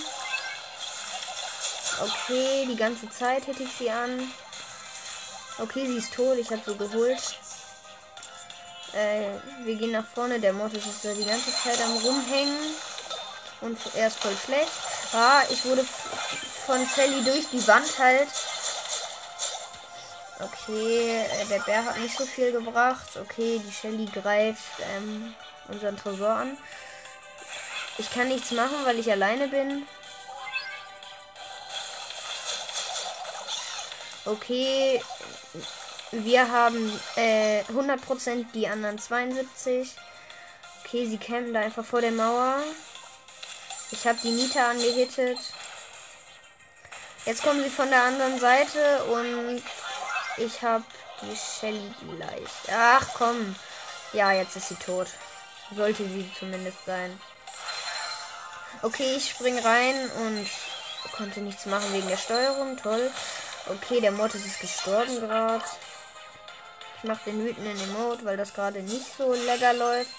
Okay, 2.01 2.67
die 2.69 2.75
ganze 2.75 3.09
Zeit 3.09 3.47
hätte 3.47 3.63
ich 3.63 3.71
sie 3.71 3.89
an. 3.89 4.31
Okay, 5.57 5.87
sie 5.87 5.97
ist 5.97 6.13
tot. 6.13 6.37
Ich 6.37 6.49
habe 6.51 6.61
sie 6.65 6.77
geholt. 6.77 7.39
Äh, 8.93 9.65
wir 9.65 9.75
gehen 9.75 9.91
nach 9.91 10.05
vorne. 10.05 10.39
Der 10.39 10.53
Mortis 10.53 10.85
ist 10.85 11.03
da 11.03 11.13
die 11.13 11.25
ganze 11.25 11.51
Zeit 11.51 11.81
am 11.81 11.97
rumhängen. 11.97 12.57
Und 13.61 13.77
er 13.95 14.07
ist 14.07 14.19
voll 14.19 14.35
schlecht. 14.43 14.71
Ah, 15.13 15.43
ich 15.49 15.65
wurde 15.65 15.85
von 16.65 16.87
Shelly 16.87 17.23
durch 17.23 17.47
die 17.49 17.65
Wand 17.67 17.99
halt. 17.99 18.29
Okay, 20.39 21.25
äh, 21.25 21.45
der 21.47 21.59
Bär 21.59 21.83
hat 21.83 21.97
nicht 21.97 22.17
so 22.17 22.25
viel 22.25 22.51
gebracht. 22.51 23.17
Okay, 23.19 23.61
die 23.65 23.71
Shelly 23.71 24.05
greift 24.05 24.79
ähm, 24.95 25.33
unseren 25.67 25.97
Tresor 25.97 26.29
an. 26.29 26.57
Ich 27.97 28.09
kann 28.11 28.29
nichts 28.29 28.51
machen, 28.51 28.85
weil 28.85 28.97
ich 28.97 29.11
alleine 29.11 29.49
bin. 29.49 29.85
Okay, 34.23 35.01
wir 36.11 36.51
haben 36.51 36.91
äh, 37.15 37.61
100%, 37.63 38.45
die 38.53 38.67
anderen 38.67 38.97
72. 38.97 39.95
Okay, 40.83 41.05
sie 41.05 41.17
campen 41.17 41.53
da 41.53 41.61
einfach 41.61 41.85
vor 41.85 42.01
der 42.01 42.11
Mauer. 42.11 42.57
Ich 43.91 44.07
habe 44.07 44.19
die 44.23 44.31
Nita 44.31 44.69
angehittet. 44.69 45.37
Jetzt 47.25 47.43
kommen 47.43 47.63
sie 47.63 47.69
von 47.69 47.89
der 47.89 48.03
anderen 48.03 48.39
Seite 48.39 49.03
und 49.05 49.61
ich 50.37 50.61
habe 50.61 50.83
Die 51.21 51.35
Shelly 51.35 51.93
gleich. 52.15 52.49
Ach 52.71 53.05
komm. 53.13 53.55
Ja, 54.13 54.31
jetzt 54.31 54.55
ist 54.55 54.69
sie 54.69 54.75
tot. 54.75 55.07
Sollte 55.75 56.03
sie 56.07 56.29
zumindest 56.37 56.85
sein. 56.85 57.19
Okay, 58.81 59.15
ich 59.17 59.29
spring 59.29 59.59
rein 59.59 60.09
und 60.11 60.47
konnte 61.17 61.41
nichts 61.41 61.65
machen 61.65 61.91
wegen 61.93 62.07
der 62.07 62.17
Steuerung. 62.17 62.77
Toll. 62.77 63.11
Okay, 63.67 63.99
der 63.99 64.11
Mortis 64.11 64.45
ist 64.45 64.59
gestorben 64.59 65.19
gerade. 65.19 65.63
Ich 67.01 67.07
mache 67.07 67.31
den 67.31 67.45
wütenden 67.45 67.79
Emote, 67.79 68.25
weil 68.25 68.35
das 68.35 68.53
gerade 68.53 68.81
nicht 68.81 69.17
so 69.17 69.33
lecker 69.33 69.73
läuft. 69.73 70.11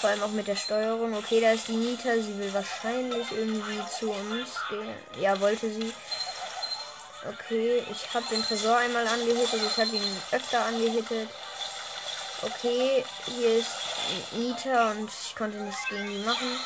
Vor 0.00 0.10
allem 0.10 0.22
auch 0.22 0.30
mit 0.32 0.46
der 0.46 0.56
Steuerung. 0.56 1.14
Okay, 1.14 1.40
da 1.40 1.52
ist 1.52 1.66
die 1.68 1.76
Nita. 1.76 2.14
Sie 2.16 2.38
will 2.38 2.52
wahrscheinlich 2.52 3.26
irgendwie 3.32 3.80
zu 3.88 4.10
uns 4.10 4.50
gehen. 4.68 4.94
Ja, 5.18 5.40
wollte 5.40 5.70
sie. 5.70 5.94
Okay, 7.26 7.82
ich 7.90 8.12
habe 8.12 8.26
den 8.30 8.44
Tresor 8.44 8.76
einmal 8.76 9.06
angehittet. 9.06 9.60
Ich 9.66 9.76
habe 9.78 9.96
ihn 9.96 10.16
öfter 10.30 10.62
angehittet. 10.66 11.30
Okay, 12.42 13.02
hier 13.24 13.56
ist 13.56 13.72
Nita 14.32 14.90
und 14.90 15.08
ich 15.08 15.34
konnte 15.34 15.56
nichts 15.56 15.88
gegen 15.88 16.06
die 16.06 16.18
machen. 16.18 16.58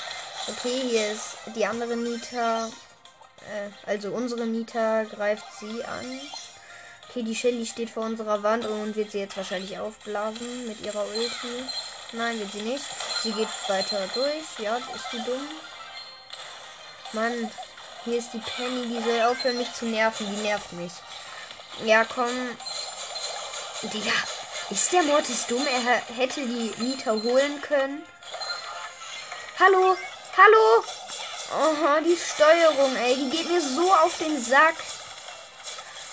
Okay, 0.49 0.83
hier 0.91 1.13
ist 1.13 1.37
die 1.55 1.65
andere 1.65 1.97
Nita. 1.97 2.67
Äh, 2.67 3.71
also 3.87 4.11
unsere 4.11 4.47
Nita 4.47 5.05
greift 5.05 5.47
sie 5.61 5.85
an. 5.85 6.21
Okay, 7.09 7.23
die 7.23 7.35
Shelly 7.35 7.65
steht 7.65 7.89
vor 7.89 8.05
unserer 8.05 8.43
Wand 8.43 8.67
und 8.67 8.95
wird 8.95 9.13
sie 9.13 9.21
jetzt 9.21 9.37
wahrscheinlich 9.37 9.79
aufblasen 9.79 10.67
mit 10.67 10.85
ihrer 10.85 11.07
Ulti. 11.07 11.65
Nein, 12.13 12.39
wird 12.39 12.53
sie 12.53 12.63
nicht. 12.63 12.85
Sie 13.23 13.33
geht 13.33 13.49
weiter 13.67 13.99
durch. 14.13 14.59
Ja, 14.59 14.77
ist 14.77 15.07
die 15.13 15.25
dumm. 15.25 15.49
Mann, 17.13 17.51
hier 18.05 18.19
ist 18.19 18.33
die 18.35 18.39
Penny. 18.39 18.87
Die 18.89 19.03
soll 19.03 19.23
aufhören, 19.23 19.57
mich 19.57 19.73
zu 19.73 19.87
nerven. 19.87 20.27
Die 20.37 20.43
nervt 20.43 20.73
mich. 20.75 20.93
Ja, 21.85 22.05
komm. 22.05 22.29
Digga, 23.83 24.13
ist 24.69 24.93
der 24.93 25.03
Mortis 25.05 25.47
dumm? 25.47 25.67
Er 25.67 26.15
hätte 26.15 26.41
die 26.43 26.75
Nita 26.77 27.13
holen 27.13 27.61
können. 27.63 28.03
Hallo? 29.59 29.97
Hallo? 30.37 30.85
Oh, 31.57 32.05
die 32.05 32.17
Steuerung, 32.17 32.97
ey. 32.97 33.17
Die 33.17 33.31
geht 33.31 33.49
mir 33.49 33.63
so 33.63 33.93
auf 33.95 34.19
den 34.19 34.43
Sack. 34.43 34.75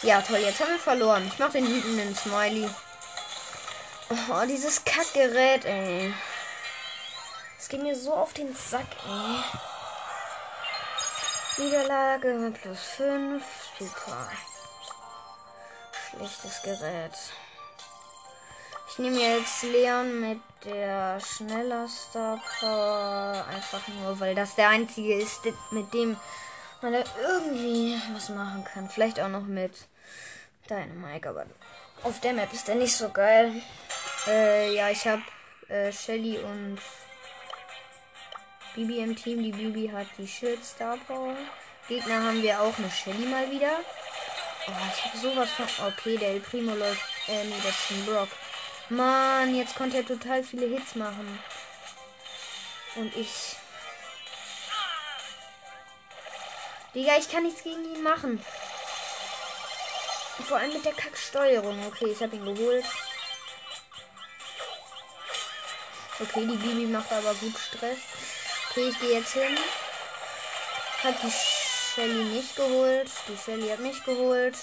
Ja, 0.05 0.21
toll, 0.21 0.37
jetzt 0.37 0.59
haben 0.59 0.69
wir 0.69 0.77
verloren. 0.77 1.25
Ich 1.25 1.39
mach 1.39 1.51
den 1.51 1.67
wütenden 1.67 2.15
Smiley. 2.15 2.69
Oh, 4.11 4.45
dieses 4.47 4.85
Kackgerät, 4.85 5.65
ey. 5.65 6.13
Es 7.57 7.67
geht 7.67 7.81
mir 7.81 7.95
so 7.95 8.13
auf 8.13 8.31
den 8.33 8.55
Sack, 8.55 8.85
ey. 9.07 9.39
Niederlage 11.57 12.53
plus 12.61 12.79
5. 12.97 13.43
Super. 13.79 14.29
Schlechtes 16.11 16.61
Gerät. 16.61 17.13
Ich 18.87 18.99
nehme 18.99 19.19
jetzt 19.19 19.63
Leon 19.63 20.21
mit 20.21 20.41
der 20.65 21.19
schneller 21.19 21.87
Star. 21.89 22.39
Einfach 23.47 23.87
nur, 23.87 24.19
weil 24.19 24.35
das 24.35 24.53
der 24.53 24.69
einzige 24.69 25.15
ist, 25.15 25.41
mit 25.71 25.91
dem 25.95 26.15
man 26.85 26.93
da 26.93 27.03
irgendwie 27.19 27.99
was 28.13 28.29
machen 28.29 28.63
kann. 28.63 28.89
Vielleicht 28.89 29.19
auch 29.19 29.27
noch 29.27 29.45
mit 29.45 29.73
Dynamite, 30.69 31.29
aber 31.29 31.45
auf 32.03 32.19
der 32.19 32.33
Map 32.33 32.53
ist 32.53 32.67
der 32.67 32.75
nicht 32.75 32.95
so 32.95 33.09
geil. 33.09 33.53
Äh, 34.27 34.75
ja, 34.75 34.89
ich 34.89 35.05
habe 35.07 35.23
äh, 35.67 35.91
Shelly 35.91 36.37
und 36.37 36.77
Bibi 38.75 38.99
im 38.99 39.15
Team. 39.15 39.41
Die 39.41 39.51
Bibi 39.51 39.87
hat 39.87 40.07
die 40.17 40.27
Shield 40.27 40.63
Star 40.63 40.97
Power. 41.07 41.35
Gegner 41.87 42.23
haben 42.23 42.41
wir 42.41 42.61
auch 42.61 42.77
eine 42.77 42.91
Shelly 42.91 43.25
mal 43.25 43.49
wieder. 43.49 43.79
Oh, 44.67 44.71
ich 44.93 45.05
habe 45.05 45.17
sowas 45.17 45.49
von. 45.49 45.87
Okay, 45.87 46.17
der 46.17 46.29
El 46.29 46.39
Primo 46.39 46.75
läuft. 46.75 47.03
Äh, 47.27 47.45
nee, 47.45 47.55
das 47.63 47.73
ist 47.73 47.91
ein 47.91 48.05
Brock. 48.05 48.29
Mann, 48.89 49.55
jetzt 49.55 49.75
konnte 49.75 49.97
er 49.97 50.05
total 50.05 50.43
viele 50.43 50.67
Hits 50.67 50.93
machen. 50.95 51.39
Und 52.95 53.15
ich. 53.15 53.55
Digga, 56.95 57.17
ich 57.17 57.29
kann 57.29 57.43
nichts 57.43 57.61
gegen 57.61 57.83
ihn 57.93 58.01
machen. 58.01 58.43
Vor 60.47 60.57
allem 60.57 60.71
mit 60.71 60.85
der 60.85 60.93
Kacksteuerung. 60.93 61.85
Okay, 61.87 62.11
ich 62.11 62.21
habe 62.21 62.35
ihn 62.37 62.45
geholt. 62.45 62.85
Okay, 66.19 66.45
die 66.45 66.55
Bibi 66.55 66.85
macht 66.85 67.11
aber 67.11 67.33
gut 67.35 67.57
Stress. 67.57 67.97
Okay, 68.69 68.87
ich 68.87 68.99
gehe 68.99 69.19
jetzt 69.19 69.33
hin. 69.33 69.57
Hat 71.03 71.15
die 71.21 71.31
Shelly 71.31 72.23
nicht 72.23 72.55
geholt. 72.55 73.09
Die 73.27 73.37
Shelly 73.37 73.69
hat 73.69 73.79
mich 73.79 74.01
geholt. 74.05 74.55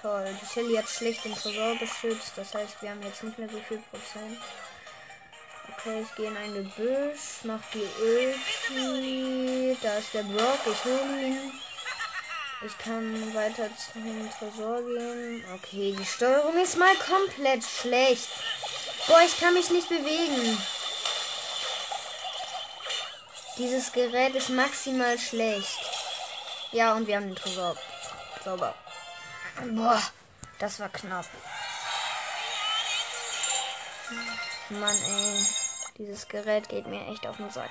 Toll. 0.00 0.34
Die 0.40 0.46
Shelly 0.46 0.76
hat 0.76 0.88
schlecht 0.88 1.26
den 1.26 1.34
Tresor 1.34 1.76
beschützt. 1.76 2.32
Das 2.36 2.54
heißt, 2.54 2.80
wir 2.80 2.90
haben 2.90 3.02
jetzt 3.02 3.22
nicht 3.22 3.38
mehr 3.38 3.50
so 3.50 3.60
viel 3.60 3.82
Prozent. 3.90 4.40
Okay, 5.72 6.02
ich 6.02 6.14
gehe 6.14 6.28
in 6.28 6.36
ein 6.36 6.54
Gebüsch. 6.54 7.44
Mach 7.44 7.60
die 7.74 7.86
Ulti. 8.02 9.76
Da 9.82 9.98
ist 9.98 10.14
der 10.14 10.22
Brock. 10.22 10.60
Ich 10.64 10.84
hole 10.84 11.20
ihn. 11.20 11.52
Ich 12.62 12.78
kann 12.78 13.34
weiter 13.34 13.68
zum 13.76 14.30
Tresor 14.30 14.82
gehen. 14.82 15.44
Okay, 15.54 15.94
die 15.98 16.06
Steuerung 16.06 16.56
ist 16.56 16.78
mal 16.78 16.94
komplett 16.96 17.62
schlecht. 17.64 18.28
Boah, 19.06 19.20
ich 19.20 19.38
kann 19.38 19.54
mich 19.54 19.70
nicht 19.70 19.88
bewegen. 19.88 20.58
Dieses 23.58 23.92
Gerät 23.92 24.34
ist 24.34 24.48
maximal 24.48 25.18
schlecht. 25.18 25.78
Ja, 26.72 26.94
und 26.94 27.06
wir 27.06 27.16
haben 27.16 27.28
den 27.28 27.36
Tresor. 27.36 27.76
Sauber. 28.42 28.74
Boah, 29.72 30.02
das 30.58 30.80
war 30.80 30.88
knapp. 30.88 31.26
Mann, 34.70 34.96
ey. 35.08 35.46
Dieses 35.98 36.26
Gerät 36.28 36.68
geht 36.68 36.86
mir 36.86 37.06
echt 37.08 37.26
auf 37.26 37.36
den 37.36 37.50
Sack. 37.50 37.70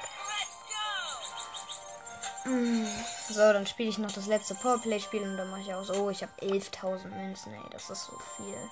So, 2.45 3.39
dann 3.39 3.65
spiele 3.65 3.89
ich 3.89 3.97
noch 3.97 4.11
das 4.11 4.27
letzte 4.27 4.53
Powerplay-Spiel 4.53 5.23
und 5.23 5.35
dann 5.35 5.49
mache 5.49 5.61
ich 5.61 5.73
aus. 5.73 5.89
Oh, 5.89 6.11
ich 6.11 6.21
habe 6.21 6.31
11.000 6.41 7.07
Münzen, 7.07 7.53
ey. 7.53 7.69
Das 7.71 7.89
ist 7.89 8.05
so 8.05 8.19
viel. 8.37 8.69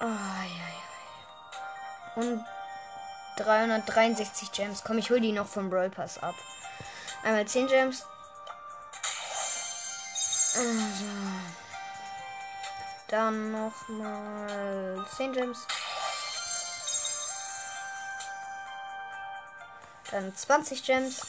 Oh, 0.00 0.06
ja, 0.06 0.46
ja. 2.16 2.22
Und 2.22 2.44
363 3.38 4.52
Gems. 4.52 4.84
Komm, 4.84 4.98
ich 4.98 5.10
hol 5.10 5.20
die 5.20 5.32
noch 5.32 5.48
vom 5.48 5.68
Brawl 5.68 5.90
Pass 5.90 6.22
ab. 6.22 6.36
Einmal 7.24 7.46
10 7.46 7.66
Gems. 7.66 8.04
Also. 10.54 11.04
Dann 13.08 13.50
noch 13.50 13.88
mal 13.88 15.04
10 15.16 15.32
Gems. 15.32 15.66
Dann 20.12 20.36
20 20.36 20.84
Gems. 20.84 21.22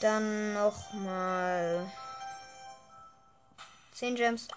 Dann 0.00 0.54
noch 0.54 0.92
mal 0.92 1.90
10 3.92 4.16
Gems. 4.16 4.48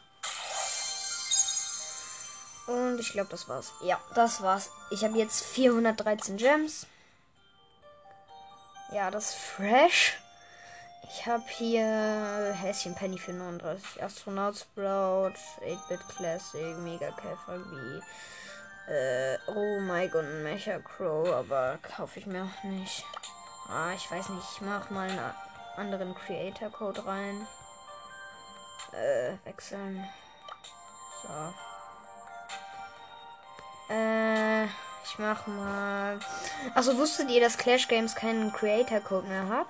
Und 2.67 2.99
ich 2.99 3.11
glaube, 3.11 3.29
das 3.29 3.47
war's. 3.47 3.73
Ja, 3.81 3.99
das 4.15 4.41
war's. 4.41 4.71
Ich 4.91 5.03
habe 5.03 5.17
jetzt 5.17 5.45
413 5.45 6.37
Gems. 6.37 6.87
Ja, 8.91 9.11
das 9.11 9.29
ist 9.29 9.35
fresh. 9.35 10.17
Ich 11.09 11.25
habe 11.25 11.43
hier 11.47 12.53
Häschen 12.61 12.95
Penny 12.95 13.17
für 13.17 13.31
39, 13.33 14.03
Astronaut 14.03 14.57
Sprout, 14.57 15.33
8-Bit 15.61 16.01
Classic, 16.15 16.77
Mega 16.77 17.11
Käfer 17.11 17.59
wie 17.59 18.01
äh, 18.87 19.37
oh 19.47 19.79
mein 19.81 20.09
Gott, 20.09 20.25
Mecha 20.43 20.79
Crow, 20.79 21.29
aber 21.33 21.77
kaufe 21.81 22.19
ich 22.19 22.25
mir 22.25 22.43
auch 22.43 22.63
nicht. 22.63 23.05
Ah, 23.69 23.91
ich 23.93 24.09
weiß 24.09 24.29
nicht, 24.29 24.47
ich 24.53 24.61
mache 24.61 24.93
mal 24.93 25.09
einen 25.09 25.19
anderen 25.75 26.15
Creator 26.15 26.69
Code 26.71 27.05
rein. 27.05 27.45
Äh, 28.93 29.33
wechseln. 29.45 30.07
So. 31.21 31.53
Äh, 33.93 34.65
ich 34.65 35.17
mach 35.19 35.47
mal. 35.47 36.19
Also 36.73 36.97
wusstet 36.97 37.29
ihr, 37.29 37.41
dass 37.41 37.57
Clash 37.57 37.87
Games 37.87 38.15
keinen 38.15 38.53
Creator 38.53 39.01
Code 39.01 39.27
mehr 39.27 39.49
hat? 39.49 39.67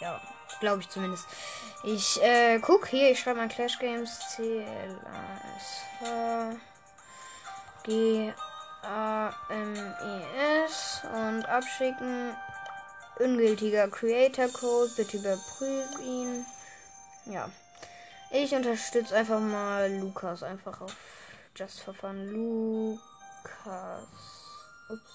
Ja, 0.00 0.20
glaube 0.60 0.80
ich 0.80 0.88
zumindest. 0.88 1.26
Ich 1.84 2.22
äh, 2.22 2.58
guck 2.60 2.86
hier, 2.86 3.10
ich 3.10 3.20
schreibe 3.20 3.38
mal 3.38 3.48
Clash 3.48 3.78
Games 3.78 4.18
C 4.30 4.66
L 7.88 7.92
A 7.92 8.28
S 8.28 8.30
H 8.30 8.30
G 8.30 8.32
A 8.82 9.32
M 9.50 9.76
E 10.02 10.64
S 10.64 11.00
und 11.04 11.46
abschicken. 11.46 12.36
Ungültiger 13.18 13.88
Creator 13.88 14.48
Code, 14.48 14.90
bitte 14.96 15.18
überprüf 15.18 16.00
ihn. 16.00 16.46
Ja. 17.26 17.50
Ich 18.30 18.54
unterstütze 18.54 19.16
einfach 19.16 19.40
mal 19.40 19.92
Lukas 19.98 20.42
einfach 20.42 20.80
auf 20.80 20.96
Just 21.56 21.80
for 21.80 21.94
Fun. 21.94 22.28
Lukas. 22.28 24.04
Ups. 24.88 25.12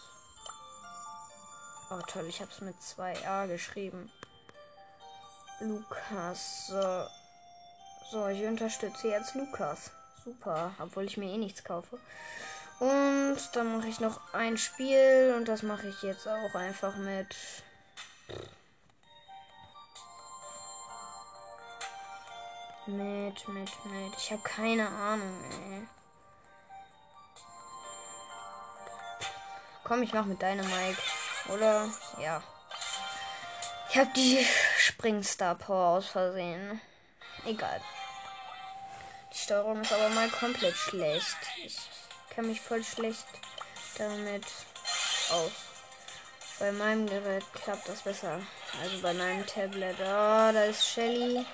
Oh 1.90 2.02
toll, 2.08 2.26
ich 2.28 2.42
habe 2.42 2.52
es 2.52 2.62
mit 2.62 2.76
2a 2.76 3.48
geschrieben. 3.48 4.12
Lukas. 5.62 6.68
So. 6.68 7.08
So, 8.12 8.28
ich 8.28 8.46
unterstütze 8.46 9.08
jetzt 9.08 9.34
Lukas. 9.34 9.92
Super, 10.24 10.74
obwohl 10.80 11.06
ich 11.06 11.18
mir 11.18 11.32
eh 11.32 11.38
nichts 11.38 11.64
kaufe. 11.64 12.00
Und 12.80 13.38
dann 13.54 13.78
mache 13.78 13.88
ich 13.88 14.00
noch 14.00 14.20
ein 14.34 14.58
Spiel 14.58 15.34
und 15.38 15.48
das 15.48 15.64
mache 15.64 15.88
ich 15.88 16.02
jetzt 16.02 16.28
auch 16.28 16.56
einfach 16.56 16.96
mit. 16.98 17.36
Mit, 22.88 23.48
mit, 23.48 23.86
mit. 23.86 24.14
Ich 24.18 24.32
habe 24.32 24.42
keine 24.44 24.88
Ahnung, 24.88 25.44
ey. 25.72 25.88
Komm, 29.84 30.04
ich 30.04 30.14
mach 30.14 30.26
mit 30.26 30.42
deiner 30.42 30.64
Mike. 30.64 31.02
Oder? 31.54 31.88
Ja. 32.20 32.44
Ich 33.90 33.98
habe 33.98 34.12
die 34.16 34.46
Springstar 34.78 35.56
Power 35.56 35.98
aus 35.98 36.08
Versehen. 36.08 36.82
Egal. 37.46 37.82
Die 39.32 39.38
Steuerung 39.38 39.82
ist 39.82 39.94
aber 39.94 40.10
mal 40.10 40.30
komplett 40.30 40.76
schlecht. 40.76 41.38
Ich 41.64 41.78
kenne 42.36 42.50
mich 42.50 42.62
voll 42.62 42.84
schlecht 42.84 43.26
damit 43.98 44.44
aus. 45.32 45.52
Bei 46.60 46.72
meinem 46.72 47.08
Gerät 47.08 47.44
klappt 47.54 47.88
das 47.88 48.02
besser. 48.02 48.42
Also 48.82 49.02
bei 49.02 49.14
meinem 49.14 49.46
Tablet. 49.46 49.96
Oh, 50.00 50.52
da 50.54 50.66
ist 50.66 50.88
Shelly. 50.88 51.46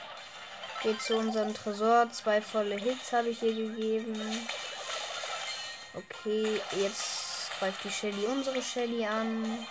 Geht 0.84 1.02
zu 1.02 1.16
unserem 1.16 1.54
Tresor. 1.54 2.12
Zwei 2.12 2.42
volle 2.42 2.76
Hits 2.76 3.14
habe 3.14 3.30
ich 3.30 3.42
ihr 3.44 3.54
gegeben. 3.54 4.48
Okay, 5.94 6.62
jetzt 6.78 7.52
greift 7.60 7.84
die 7.84 7.92
Shelly 7.92 8.26
unsere 8.26 8.62
Shelly 8.62 9.06
an. 9.06 9.68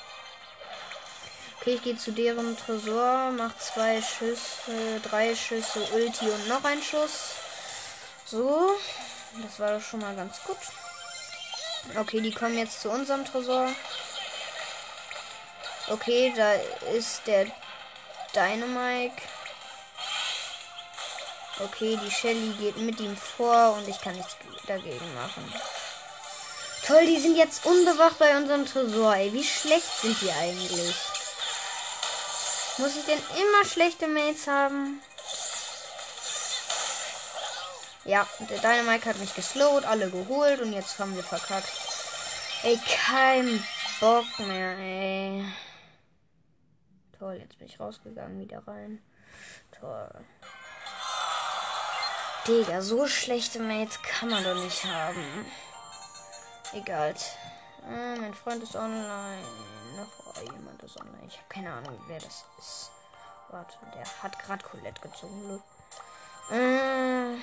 Okay, 1.61 1.75
ich 1.75 1.83
gehe 1.83 1.97
zu 1.97 2.13
deren 2.13 2.57
Tresor, 2.57 3.33
mach 3.33 3.57
zwei 3.59 4.01
Schüsse, 4.01 5.01
drei 5.03 5.35
Schüsse, 5.35 5.81
Ulti 5.93 6.31
und 6.31 6.49
noch 6.49 6.65
ein 6.65 6.83
Schuss. 6.83 7.35
So, 8.25 8.79
das 9.43 9.61
war 9.61 9.79
doch 9.79 9.85
schon 9.85 10.01
mal 10.01 10.17
ganz 10.17 10.43
gut. 10.45 10.57
Okay, 11.99 12.21
die 12.21 12.33
kommen 12.33 12.57
jetzt 12.57 12.83
zu 12.83 12.91
unserem 12.91 13.25
Tresor. 13.25 13.69
Okay, 15.89 16.33
da 16.37 16.53
ist 16.93 17.27
der 17.27 17.47
Dynamike. 18.35 19.23
Okay, 21.59 21.99
die 22.03 22.11
Shelly 22.11 22.55
geht 22.59 22.77
mit 22.79 23.01
ihm 23.01 23.17
vor 23.17 23.75
und 23.75 23.89
ich 23.89 24.01
kann 24.01 24.17
nichts 24.17 24.37
dagegen 24.67 25.15
machen. 25.15 25.53
Toll, 26.87 27.07
die 27.07 27.19
sind 27.19 27.37
jetzt 27.37 27.67
unbewacht 27.67 28.19
bei 28.19 28.37
unserem 28.37 28.67
Tresor. 28.67 29.15
Ey, 29.15 29.33
wie 29.33 29.45
schlecht 29.45 30.01
sind 30.01 30.21
die 30.21 30.31
eigentlich? 30.31 30.95
Muss 32.79 32.97
ich 32.97 33.05
denn 33.05 33.23
immer 33.37 33.65
schlechte 33.65 34.07
Mates 34.07 34.47
haben? 34.47 35.03
Ja, 38.05 38.27
der 38.49 38.59
Dynamite 38.59 39.11
hat 39.11 39.19
mich 39.19 39.35
geslowt, 39.35 39.85
alle 39.85 40.11
geholt 40.11 40.61
und 40.61 40.73
jetzt 40.73 40.99
haben 40.99 41.15
wir 41.15 41.23
verkackt. 41.23 41.71
Ey, 42.63 42.79
kein 42.87 43.63
Bock 44.01 44.27
mehr, 44.39 44.77
ey. 44.79 45.45
Toll, 47.19 47.35
jetzt 47.35 47.59
bin 47.59 47.69
ich 47.69 47.79
rausgegangen, 47.79 48.41
wieder 48.41 48.67
rein. 48.67 49.03
Toll. 49.79 50.25
Digga, 52.47 52.81
so 52.81 53.07
schlechte 53.07 53.61
Mates 53.61 54.01
kann 54.03 54.31
man 54.31 54.43
doch 54.43 54.55
nicht 54.55 54.85
haben. 54.85 55.45
Egal. 56.73 57.15
Äh, 57.87 58.17
mein 58.17 58.33
Freund 58.33 58.63
ist 58.63 58.77
online. 58.77 59.43
Noch 59.97 60.35
oh, 60.35 60.53
jemand 60.53 60.83
ist 60.83 60.99
online. 60.99 61.27
Ich 61.27 61.37
habe 61.37 61.49
keine 61.49 61.73
Ahnung, 61.73 62.01
wer 62.07 62.19
das 62.19 62.45
ist. 62.59 62.91
Warte, 63.51 63.77
der 63.95 64.07
hat 64.23 64.39
gerade 64.39 64.65
Colette 64.65 65.01
gezogen. 65.03 65.63
Hm, 66.51 67.41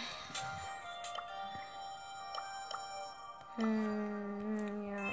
ja. 4.92 5.10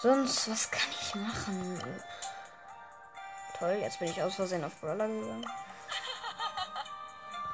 Sonst, 0.00 0.50
was 0.50 0.70
kann 0.70 0.90
ich 0.90 1.14
machen? 1.14 1.82
Toll, 3.58 3.78
jetzt 3.80 3.98
bin 3.98 4.08
ich 4.08 4.22
aus 4.22 4.36
Versehen 4.36 4.64
auf 4.64 4.80
Brawler 4.80 5.08
gegangen. 5.08 5.44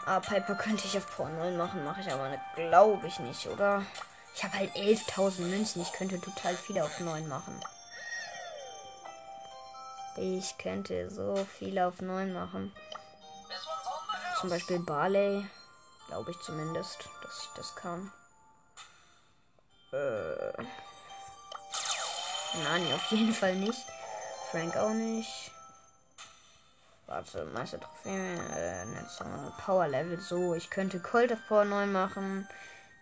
Ah, 0.06 0.20
Piper 0.20 0.54
könnte 0.54 0.86
ich 0.86 0.96
auf 0.98 1.10
Pro 1.16 1.26
0 1.26 1.56
machen, 1.56 1.82
mache 1.82 2.02
ich 2.02 2.12
aber 2.12 2.38
glaube 2.54 3.06
ich 3.06 3.18
nicht, 3.18 3.46
oder? 3.48 3.82
Ich 4.34 4.44
habe 4.44 4.58
halt 4.58 4.74
11.000 4.76 5.40
Münzen. 5.42 5.80
Ich 5.80 5.92
könnte 5.92 6.20
total 6.20 6.54
viele 6.54 6.84
auf 6.84 7.00
9 7.00 7.26
machen. 7.26 7.58
Ich 10.16 10.58
könnte 10.58 11.10
so 11.10 11.46
viele 11.58 11.86
auf 11.86 12.00
9 12.00 12.32
machen. 12.32 12.72
Zum 14.44 14.50
Beispiel 14.50 14.78
Barley. 14.78 15.46
Glaube 16.08 16.30
ich 16.30 16.38
zumindest, 16.40 17.08
dass 17.22 17.44
ich 17.44 17.48
das 17.56 17.74
kann. 17.76 18.12
Äh. 19.90 20.52
Nani 22.62 22.92
auf 22.92 23.10
jeden 23.10 23.32
Fall 23.32 23.56
nicht. 23.56 23.86
Frank 24.50 24.76
auch 24.76 24.90
nicht. 24.90 25.50
Warte, 27.06 27.46
Meister 27.54 27.80
Trophäe, 27.80 28.34
äh, 28.54 28.84
Power 29.64 29.88
Level. 29.88 30.20
So, 30.20 30.54
ich 30.54 30.68
könnte 30.68 31.00
Colt 31.00 31.32
auf 31.32 31.38
Power 31.48 31.64
9 31.64 31.90
machen. 31.90 32.46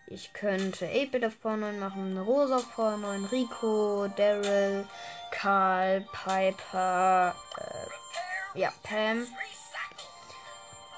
Ich 0.07 0.31
könnte 0.31 0.85
8-Bit 0.85 1.25
auf 1.25 1.41
Power 1.41 1.57
9 1.57 1.77
machen, 1.77 2.17
Rosa 2.19 2.55
auf 2.55 2.73
Power 2.73 2.95
9, 2.95 3.25
Rico, 3.25 4.07
Daryl, 4.15 4.87
Karl, 5.31 6.07
Piper, 6.13 7.35
äh, 7.57 8.59
ja, 8.59 8.71
Pam, 8.83 9.27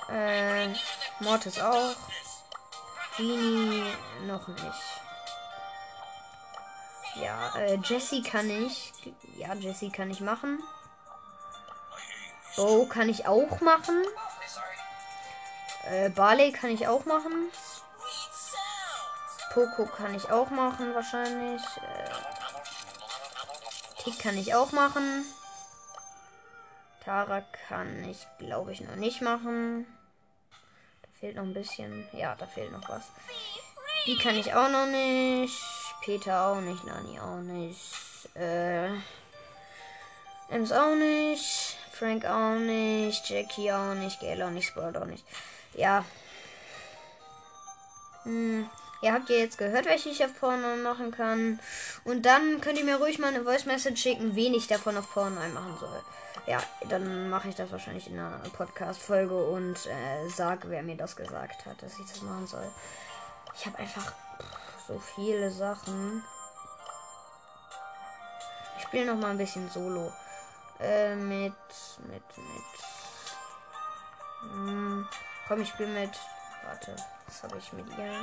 äh, 0.09 0.67
Mortis 1.19 1.59
auch, 1.59 1.95
Genie 3.17 3.83
noch 4.25 4.47
nicht. 4.47 5.01
Ja, 7.15 7.55
äh, 7.55 7.77
Jessie 7.83 8.21
kann 8.21 8.49
ich, 8.49 8.91
ja, 9.37 9.53
Jessie 9.53 9.89
kann 9.89 10.11
ich 10.11 10.19
machen. 10.19 10.61
Bo 12.55 12.85
kann 12.85 13.09
ich 13.09 13.25
auch 13.27 13.61
machen. 13.61 14.03
Äh, 15.85 16.09
Barley 16.09 16.51
kann 16.51 16.71
ich 16.71 16.87
auch 16.87 17.05
machen. 17.05 17.49
Poco 19.53 19.85
kann 19.85 20.13
ich 20.13 20.29
auch 20.31 20.49
machen, 20.49 20.93
wahrscheinlich. 20.93 21.61
Äh, 21.61 22.09
Tick 24.03 24.19
kann 24.19 24.37
ich 24.37 24.53
auch 24.53 24.73
machen. 24.73 25.23
Tara 27.03 27.41
kann 27.69 28.03
ich, 28.03 28.27
glaube 28.37 28.73
ich, 28.73 28.81
noch 28.81 28.97
nicht 28.97 29.21
machen. 29.21 29.85
Fehlt 31.19 31.35
noch 31.35 31.43
ein 31.43 31.53
bisschen. 31.53 32.07
Ja, 32.11 32.35
da 32.35 32.45
fehlt 32.45 32.71
noch 32.71 32.87
was. 32.89 33.03
Die 34.05 34.17
kann 34.17 34.35
ich 34.35 34.53
auch 34.53 34.69
noch 34.69 34.85
nicht. 34.87 35.57
Peter 36.03 36.47
auch 36.47 36.61
nicht. 36.61 36.83
Nani 36.85 37.19
auch 37.19 37.41
nicht. 37.41 38.35
Äh. 38.35 38.89
Ems 40.49 40.71
auch 40.71 40.95
nicht. 40.95 41.77
Frank 41.91 42.25
auch 42.25 42.57
nicht. 42.57 43.29
Jackie 43.29 43.71
auch 43.71 43.93
nicht. 43.95 44.19
Gail 44.19 44.43
auch 44.43 44.51
nicht. 44.51 44.67
Sport 44.67 44.97
auch 44.97 45.05
nicht. 45.05 45.25
Ja. 45.73 46.05
Hm. 48.23 48.69
Ihr 49.01 49.13
habt 49.13 49.29
ja 49.29 49.35
jetzt 49.35 49.57
gehört, 49.57 49.85
welche 49.85 50.09
ich 50.09 50.23
auf 50.25 50.41
9 50.41 50.81
machen 50.81 51.11
kann. 51.11 51.59
Und 52.05 52.25
dann 52.25 52.59
könnt 52.61 52.79
ihr 52.79 52.85
mir 52.85 52.97
ruhig 52.97 53.19
mal 53.19 53.27
eine 53.27 53.43
Voice 53.43 53.65
Message 53.65 54.01
schicken, 54.01 54.35
wen 54.35 54.53
ich 54.53 54.67
davon 54.67 54.97
auf 54.97 55.15
9 55.15 55.53
machen 55.53 55.77
soll. 55.79 56.01
Ja, 56.47 56.61
dann 56.89 57.29
mache 57.29 57.49
ich 57.49 57.55
das 57.55 57.71
wahrscheinlich 57.71 58.07
in 58.07 58.19
einer 58.19 58.37
Podcast-Folge 58.55 59.35
und 59.35 59.87
äh, 59.87 60.29
sage, 60.29 60.69
wer 60.69 60.83
mir 60.83 60.95
das 60.95 61.15
gesagt 61.15 61.65
hat, 61.65 61.81
dass 61.81 61.97
ich 61.97 62.05
das 62.05 62.21
machen 62.21 62.45
soll. 62.45 62.69
Ich 63.55 63.65
habe 63.65 63.79
einfach 63.79 64.13
so 64.87 64.99
viele 64.99 65.49
Sachen. 65.49 66.23
Ich 68.77 68.83
spiele 68.83 69.05
noch 69.07 69.19
mal 69.19 69.31
ein 69.31 69.39
bisschen 69.39 69.69
Solo. 69.71 70.11
Äh, 70.79 71.15
mit, 71.15 71.53
mit, 71.99 72.37
mit. 72.37 72.63
Hm, 74.41 75.07
komm, 75.47 75.61
ich 75.61 75.69
spiele 75.69 75.89
mit. 75.89 76.11
Warte, 76.63 76.95
was 77.25 77.41
habe 77.41 77.57
ich 77.57 77.73
mit 77.73 77.87
ihr? 77.97 78.13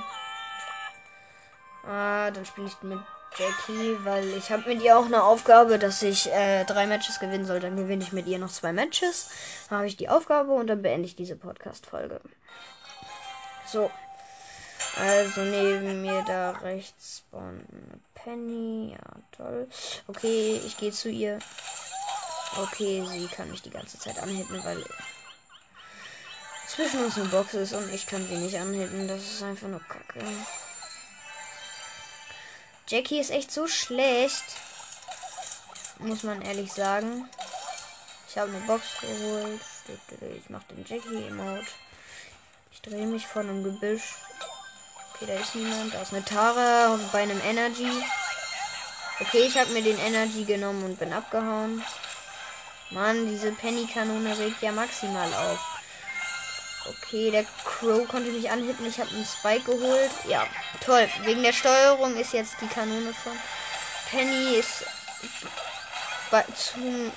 Ah, 1.91 2.31
dann 2.31 2.47
spiele 2.47 2.69
ich 2.69 2.81
mit 2.83 3.01
Jackie, 3.39 3.97
weil 4.05 4.29
ich 4.37 4.51
habe 4.51 4.69
mit 4.69 4.83
ihr 4.83 4.99
auch 4.99 5.07
eine 5.07 5.23
Aufgabe, 5.23 5.79
dass 5.79 6.03
ich 6.03 6.31
äh, 6.31 6.65
drei 6.65 6.87
Matches 6.87 7.19
gewinnen 7.19 7.47
soll. 7.47 7.61
Dann 7.61 7.77
gewinne 7.77 8.03
ich 8.03 8.13
mit 8.13 8.27
ihr 8.27 8.39
noch 8.39 8.51
zwei 8.51 8.73
Matches. 8.73 9.31
Dann 9.69 9.79
habe 9.79 9.89
ich 9.89 9.97
die 9.97 10.09
Aufgabe 10.09 10.53
und 10.53 10.67
dann 10.67 10.83
beende 10.83 11.07
ich 11.07 11.17
diese 11.17 11.37
Podcast-Folge. 11.37 12.21
So. 13.67 13.91
Also 15.01 15.41
neben 15.43 16.03
mir 16.03 16.23
da 16.27 16.51
rechts 16.51 17.19
spawnt 17.19 17.65
Penny. 18.15 18.93
Ja, 18.93 19.23
toll. 19.37 19.67
Okay, 20.07 20.61
ich 20.67 20.77
gehe 20.77 20.93
zu 20.93 21.09
ihr. 21.09 21.39
Okay, 22.61 23.03
sie 23.11 23.27
kann 23.29 23.51
mich 23.51 23.63
die 23.63 23.71
ganze 23.71 23.99
Zeit 23.99 24.19
anhitten, 24.19 24.63
weil 24.63 24.85
zwischen 26.69 27.05
uns 27.05 27.17
eine 27.17 27.29
Box 27.29 27.55
ist 27.55 27.73
und 27.73 27.93
ich 27.95 28.07
kann 28.07 28.27
sie 28.27 28.37
nicht 28.37 28.59
anhitten. 28.59 29.09
Das 29.09 29.23
ist 29.23 29.43
einfach 29.43 29.69
nur 29.69 29.81
kacke. 29.89 30.21
Jackie 32.93 33.21
ist 33.21 33.31
echt 33.31 33.51
so 33.51 33.67
schlecht. 33.67 34.45
Muss 36.01 36.25
man 36.25 36.43
ehrlich 36.43 36.71
sagen. 36.71 37.27
Ich 38.29 38.37
habe 38.37 38.51
eine 38.51 38.61
Box 38.67 38.83
geholt. 39.01 39.63
Ich 40.37 40.51
mache 40.51 40.65
den 40.69 40.85
Jackie-Emote. 40.85 41.65
Ich 42.71 42.83
drehe 42.83 43.07
mich 43.07 43.27
vor 43.27 43.41
einem 43.41 43.65
Gebüsch. 43.65 44.17
Okay, 45.15 45.25
da 45.27 45.33
ist 45.41 45.55
niemand. 45.55 45.95
Da 45.95 46.03
ist 46.03 46.13
eine 46.13 46.23
Tara 46.23 47.01
bei 47.13 47.23
einem 47.23 47.41
Energy. 47.41 47.89
Okay, 49.21 49.47
ich 49.47 49.57
habe 49.57 49.71
mir 49.71 49.83
den 49.83 49.99
Energy 49.99 50.45
genommen 50.45 50.85
und 50.85 50.99
bin 50.99 51.15
abgehauen. 51.15 51.83
Mann, 52.91 53.27
diese 53.27 53.53
Penny-Kanone 53.53 54.39
regt 54.39 54.61
ja 54.61 54.71
maximal 54.71 55.33
auf. 55.33 55.72
Okay, 56.89 57.31
der 57.31 57.45
Crow 57.65 58.07
konnte 58.09 58.31
mich 58.31 58.51
anhitten. 58.51 58.87
Ich 58.87 58.99
habe 58.99 59.11
einen 59.11 59.25
Spike 59.25 59.73
geholt. 59.73 60.11
Ja, 60.29 60.47
toll. 60.85 61.09
Wegen 61.25 61.43
der 61.43 61.53
Steuerung 61.53 62.17
ist 62.17 62.33
jetzt 62.33 62.57
die 62.61 62.67
Kanone 62.67 63.13
von 63.15 63.33
Penny 64.11 64.57
ist 64.57 64.85
zum 66.55 67.13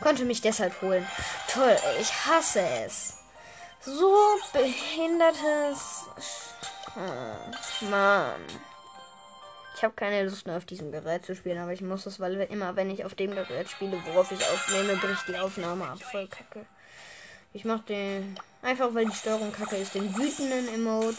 konnte 0.00 0.24
mich 0.24 0.40
deshalb 0.40 0.80
holen. 0.82 1.06
Toll, 1.48 1.76
ich 2.00 2.12
hasse 2.26 2.60
es. 2.84 3.14
So 3.80 4.14
behindertes. 4.52 6.06
Hm, 6.94 7.90
Mann. 7.90 8.40
Ich 9.76 9.82
habe 9.82 9.94
keine 9.94 10.24
Lust 10.24 10.46
mehr 10.46 10.56
auf 10.56 10.64
diesem 10.64 10.90
Gerät 10.90 11.26
zu 11.26 11.36
spielen, 11.36 11.58
aber 11.58 11.72
ich 11.72 11.82
muss 11.82 12.06
es, 12.06 12.18
weil 12.18 12.34
immer 12.34 12.76
wenn 12.76 12.90
ich 12.90 13.04
auf 13.04 13.14
dem 13.14 13.34
Gerät 13.34 13.68
spiele, 13.68 14.00
worauf 14.06 14.32
ich 14.32 14.42
aufnehme, 14.42 14.96
bricht 14.96 15.28
die 15.28 15.38
Aufnahme 15.38 15.86
ab. 15.86 15.98
Voll 16.02 16.26
kacke. 16.28 16.64
Ich 17.56 17.64
mach 17.64 17.80
den. 17.86 18.38
Einfach 18.60 18.92
weil 18.92 19.06
die 19.06 19.16
Steuerung 19.16 19.50
kacke 19.50 19.76
ist, 19.76 19.94
den 19.94 20.14
wütenden 20.14 20.68
Emote. 20.74 21.16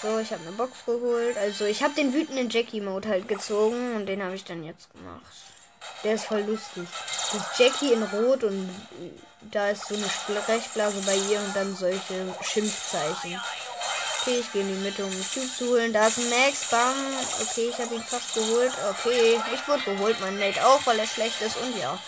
So, 0.00 0.18
ich 0.18 0.32
habe 0.32 0.40
eine 0.46 0.52
Box 0.52 0.78
geholt. 0.86 1.36
Also 1.36 1.66
ich 1.66 1.82
habe 1.82 1.92
den 1.92 2.14
wütenden 2.14 2.48
Jackie-Mode 2.48 3.06
halt 3.06 3.28
gezogen 3.28 3.96
und 3.96 4.06
den 4.06 4.22
habe 4.22 4.34
ich 4.34 4.44
dann 4.44 4.64
jetzt 4.64 4.90
gemacht. 4.92 5.20
Der 6.02 6.14
ist 6.14 6.24
voll 6.24 6.40
lustig. 6.40 6.88
Das 7.32 7.58
Jackie 7.58 7.92
in 7.92 8.02
Rot 8.02 8.44
und 8.44 8.70
da 9.42 9.68
ist 9.68 9.88
so 9.88 9.94
eine 9.94 10.08
Sprechblase 10.08 11.02
bei 11.04 11.16
ihr 11.16 11.38
und 11.38 11.54
dann 11.54 11.76
solche 11.76 12.34
Schimpfzeichen. 12.40 13.38
Okay, 14.22 14.38
ich 14.40 14.50
gehe 14.52 14.62
in 14.62 14.68
die 14.68 14.82
Mitte, 14.88 15.04
um 15.04 15.10
einen 15.10 15.26
Cube 15.34 15.54
zu 15.54 15.68
holen. 15.68 15.92
Da 15.92 16.06
ist 16.06 16.16
ein 16.16 16.30
Max. 16.30 16.70
Bam. 16.70 16.94
Okay, 17.42 17.68
ich 17.68 17.78
habe 17.78 17.94
ihn 17.94 18.02
fast 18.04 18.32
geholt. 18.32 18.72
Okay, 18.90 19.38
ich 19.52 19.68
wurde 19.68 19.82
geholt. 19.82 20.16
Mein 20.20 20.38
Mate 20.38 20.66
auch, 20.66 20.80
weil 20.86 20.98
er 20.98 21.06
schlecht 21.06 21.42
ist. 21.42 21.58
Und 21.58 21.76
ja. 21.78 21.98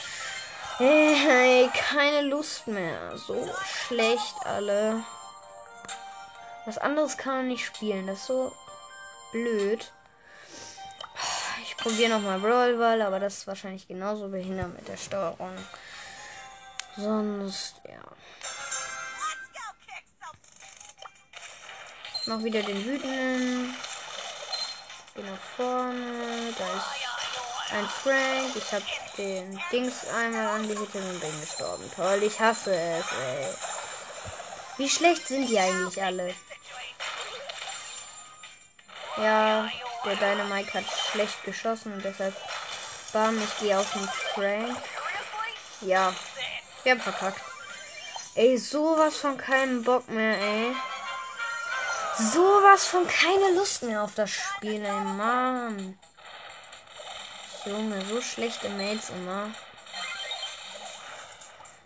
Hey, 0.77 1.71
keine 1.73 2.23
Lust 2.23 2.67
mehr. 2.67 3.17
So 3.17 3.49
schlecht 3.87 4.35
alle. 4.45 5.05
Was 6.67 6.79
anderes 6.79 7.17
kann 7.17 7.37
man 7.37 7.49
nicht 7.49 7.65
spielen. 7.65 8.07
Das 8.09 8.19
ist 8.19 8.27
so 8.27 8.53
blöd. 9.31 9.93
Ich 11.63 11.77
probiere 11.77 12.11
nochmal 12.11 12.41
Brawl 12.41 12.77
Ball, 12.77 13.03
aber 13.03 13.21
das 13.21 13.39
ist 13.39 13.47
wahrscheinlich 13.47 13.87
genauso 13.87 14.29
behindert 14.29 14.75
mit 14.75 14.89
der 14.89 14.97
Steuerung. 14.97 15.57
Sonst, 16.97 17.77
ja. 17.85 18.01
Noch 22.27 22.43
wieder 22.43 22.63
den 22.63 22.85
wütenden. 22.85 23.77
Geh 25.15 25.23
nach 25.23 25.39
vorne. 25.57 26.53
Da 26.59 26.65
ist 26.65 27.14
ein 27.75 27.89
Frank. 27.89 28.55
Ich 28.57 28.73
habe 28.73 28.85
den 29.19 29.61
Dings 29.73 30.07
einmal 30.09 30.47
angehittet 30.47 30.95
und 30.95 31.21
bin 31.21 31.41
gestorben. 31.41 31.91
Toll, 31.95 32.23
ich 32.23 32.39
hasse 32.39 32.75
es, 32.75 33.05
ey. 33.23 33.49
Wie 34.77 34.89
schlecht 34.89 35.27
sind 35.27 35.49
die 35.49 35.59
eigentlich 35.59 36.03
alle? 36.03 36.35
Ja, 39.17 39.69
der 40.05 40.17
Dynamite 40.17 40.75
hat 40.75 40.85
schlecht 41.13 41.45
geschossen 41.45 41.93
und 41.95 42.05
deshalb 42.05 42.35
bam, 43.13 43.41
ich 43.43 43.59
gehe 43.61 43.79
auf 43.79 43.93
den 43.93 44.09
Frank. 44.35 44.77
Ja, 45.81 46.13
wir 46.83 46.93
haben 46.93 47.01
verkackt. 47.01 47.41
Ey, 48.35 48.59
sowas 48.59 49.17
von 49.17 49.39
keinem 49.39 49.85
Bock 49.85 50.09
mehr, 50.09 50.37
ey. 50.37 50.75
Sowas 52.19 52.87
von 52.87 53.07
keine 53.07 53.53
Lust 53.55 53.85
mehr 53.85 54.03
auf 54.03 54.15
das 54.15 54.31
Spiel, 54.31 54.85
ey, 54.85 55.01
Mann. 55.01 55.99
Junge, 57.67 58.05
so 58.05 58.21
schlechte 58.21 58.69
Mates 58.69 59.09
immer. 59.09 59.51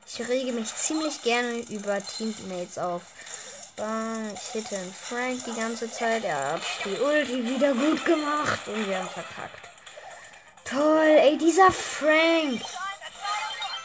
Ich 0.07 0.29
rege 0.29 0.53
mich 0.53 0.75
ziemlich 0.75 1.23
gerne 1.23 1.59
über 1.69 2.05
Teammates 2.05 2.79
auf. 2.79 3.03
Bam, 3.77 4.35
ich 4.35 4.53
hitte 4.53 4.77
einen 4.77 4.93
Frank 4.93 5.45
die 5.45 5.55
ganze 5.55 5.89
Zeit. 5.89 6.25
Er 6.25 6.55
hat 6.55 6.63
die 6.85 7.01
Ulti 7.01 7.45
wieder 7.45 7.73
gut 7.75 8.05
gemacht 8.05 8.67
und 8.67 8.89
wir 8.89 8.99
haben 8.99 9.09
verkackt. 9.09 9.69
Toll, 10.65 11.17
ey, 11.21 11.39
dieser 11.39 11.71
Frank. 11.71 12.61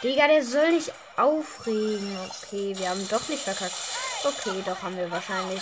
Digga, 0.01 0.27
der 0.27 0.43
soll 0.43 0.71
nicht 0.71 0.91
aufregen. 1.15 2.17
Okay, 2.27 2.75
wir 2.75 2.89
haben 2.89 3.07
doch 3.07 3.27
nicht 3.29 3.43
verkackt. 3.43 3.75
Okay, 4.23 4.63
doch 4.65 4.81
haben 4.81 4.97
wir 4.97 5.11
wahrscheinlich. 5.11 5.61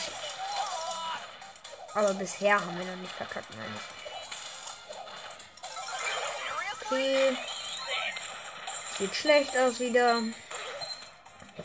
Aber 1.94 2.14
bisher 2.14 2.56
haben 2.56 2.78
wir 2.78 2.86
noch 2.86 3.02
nicht 3.02 3.14
verkackt, 3.14 3.50
meine 3.58 3.76
ich. 3.76 4.01
Okay. 6.92 7.38
Sieht 8.98 9.16
schlecht 9.16 9.58
aus 9.58 9.80
wieder. 9.80 10.22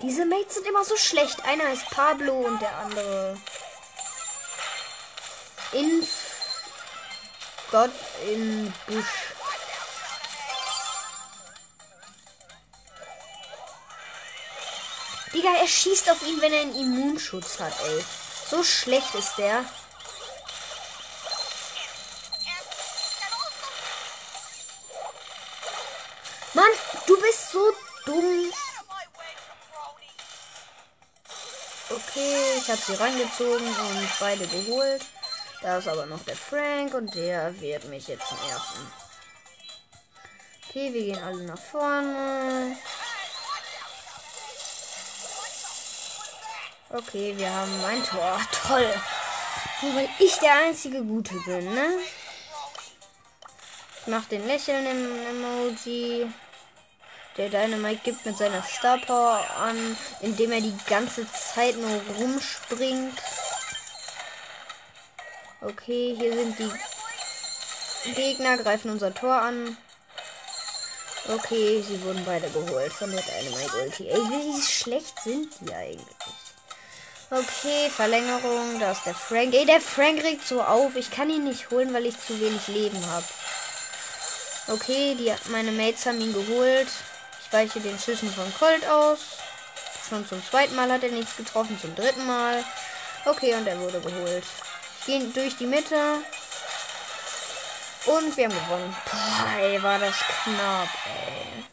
Diese 0.01 0.25
Mates 0.25 0.55
sind 0.55 0.67
immer 0.69 0.85
so 0.85 0.97
schlecht. 0.97 1.45
Einer 1.45 1.73
ist 1.73 1.91
Pablo 1.91 2.33
und 2.33 2.63
der 2.63 2.77
andere. 2.77 3.37
Inf. 5.73 6.09
Gott 7.73 7.91
in 8.25 8.73
Busch. 8.87 9.05
Digga, 15.35 15.51
er 15.61 15.67
schießt 15.67 16.09
auf 16.09 16.23
ihn, 16.23 16.41
wenn 16.41 16.53
er 16.53 16.61
einen 16.61 16.77
Immunschutz 16.77 17.59
hat, 17.59 17.75
ey. 17.85 18.05
So 18.49 18.63
schlecht 18.63 19.13
ist 19.17 19.37
der. 19.39 19.65
Dumm. 28.17 28.53
Okay, 31.89 32.59
ich 32.59 32.69
habe 32.69 32.81
sie 32.81 32.95
rangezogen 32.95 33.67
und 33.67 34.09
beide 34.19 34.47
geholt. 34.47 35.05
Da 35.63 35.79
ist 35.79 35.89
aber 35.89 36.07
noch 36.07 36.23
der 36.25 36.37
Frank 36.37 36.95
und 36.95 37.15
der 37.15 37.59
wird 37.61 37.85
mich 37.85 38.09
jetzt 38.09 38.31
nerven. 38.33 38.93
Okay, 40.69 40.93
wir 40.93 41.05
gehen 41.05 41.23
alle 41.23 41.43
nach 41.45 41.59
vorne. 41.59 42.77
Okay, 46.91 47.35
wir 47.37 47.53
haben 47.53 47.83
mein 47.83 48.05
Tor. 48.05 48.41
Toll. 48.67 48.95
Nur 49.83 49.97
weil 49.97 50.09
ich 50.19 50.35
der 50.39 50.55
einzige 50.55 51.03
Gute 51.03 51.35
bin, 51.41 51.75
ne? 51.75 51.99
Ich 54.01 54.07
mach 54.07 54.25
den 54.27 54.47
Lächeln 54.47 54.87
im 54.87 55.27
Emoji. 55.27 56.31
Der 57.37 57.51
Dynamite 57.51 58.01
gibt 58.03 58.25
mit 58.25 58.37
seiner 58.39 58.63
Star 58.63 58.99
Power 58.99 59.45
an, 59.59 59.97
indem 60.21 60.53
er 60.53 60.61
die 60.61 60.77
ganze 60.89 61.27
Zeit 61.31 61.77
nur 61.77 62.01
rumspringt. 62.19 63.19
Okay, 65.61 66.17
hier 66.19 66.33
sind 66.33 66.59
die 66.59 68.13
Gegner, 68.15 68.57
greifen 68.57 68.91
unser 68.91 69.13
Tor 69.13 69.35
an. 69.35 69.77
Okay, 71.29 71.83
sie 71.87 72.03
wurden 72.05 72.25
beide 72.25 72.49
geholt 72.51 72.93
von 72.93 73.11
der 73.11 73.23
Dynamite 73.23 73.77
Ulti. 73.83 74.09
Ey, 74.09 74.17
wie 74.17 74.63
schlecht 74.63 75.19
sind 75.25 75.53
die 75.61 75.75
eigentlich? 75.75 76.07
Okay, 77.31 77.91
Verlängerung. 77.91 78.79
Da 78.79 78.93
ist 78.93 79.05
der 79.05 79.15
Frank. 79.15 79.53
Ey, 79.53 79.67
der 79.67 79.81
Frank 79.81 80.23
regt 80.23 80.47
so 80.47 80.63
auf. 80.63 80.95
Ich 80.95 81.11
kann 81.11 81.29
ihn 81.29 81.45
nicht 81.45 81.71
holen, 81.71 81.93
weil 81.93 82.07
ich 82.07 82.19
zu 82.19 82.41
wenig 82.41 82.69
Leben 82.69 83.05
habe. 83.11 83.27
Okay, 84.69 85.17
die, 85.17 85.35
meine 85.51 85.73
Mates 85.73 86.07
haben 86.07 86.21
ihn 86.21 86.33
geholt. 86.33 86.89
Ich 87.47 87.53
weiche 87.53 87.79
den 87.79 87.97
Schüssen 87.97 88.29
von 88.33 88.53
Colt 88.59 88.85
aus. 88.89 89.21
Schon 90.09 90.27
zum 90.27 90.45
zweiten 90.45 90.75
Mal 90.75 90.91
hat 90.91 91.05
er 91.05 91.13
nichts 91.13 91.37
getroffen, 91.37 91.79
zum 91.81 91.95
dritten 91.95 92.27
Mal. 92.27 92.65
Okay, 93.25 93.55
und 93.55 93.67
er 93.69 93.79
wurde 93.79 94.01
geholt. 94.01 94.45
Gehen 95.07 95.33
durch 95.33 95.57
die 95.57 95.67
Mitte. 95.67 96.19
Und 98.07 98.37
wir 98.37 98.49
haben 98.49 98.65
gewonnen. 98.65 98.97
Boah, 99.05 99.61
ey, 99.61 99.81
war 99.81 99.99
das 100.01 100.17
knapp, 100.17 100.89
ey. 101.07 101.65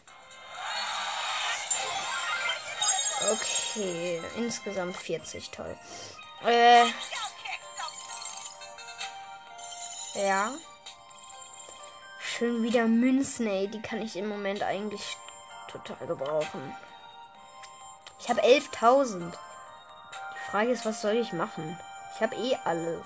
Okay, 3.32 4.22
insgesamt 4.36 4.96
40, 4.96 5.50
toll. 5.50 5.76
Äh. 6.46 6.84
Ja. 10.14 10.52
Schön 12.20 12.62
wieder 12.62 12.86
Münzen, 12.86 13.48
ey. 13.48 13.66
Die 13.66 13.82
kann 13.82 14.02
ich 14.02 14.16
im 14.16 14.28
Moment 14.28 14.62
eigentlich 14.62 15.16
total 15.82 16.06
gebrauchen. 16.06 16.76
Ich 18.20 18.28
habe 18.28 18.40
11.000. 18.42 19.32
Die 19.32 20.50
Frage 20.50 20.70
ist, 20.70 20.86
was 20.86 21.02
soll 21.02 21.16
ich 21.16 21.32
machen? 21.32 21.78
Ich 22.14 22.20
habe 22.22 22.34
eh 22.36 22.56
alles. 22.64 23.04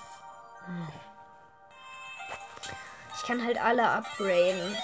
Ich 3.15 3.23
kann 3.23 3.43
halt 3.43 3.59
alle 3.59 3.89
upgraden. 3.89 4.77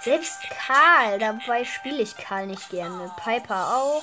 Selbst 0.00 0.40
Karl, 0.50 1.18
dabei 1.18 1.64
spiele 1.64 2.02
ich 2.02 2.16
Karl 2.16 2.46
nicht 2.46 2.70
gerne. 2.70 3.10
Piper 3.22 3.76
auch. 3.76 4.02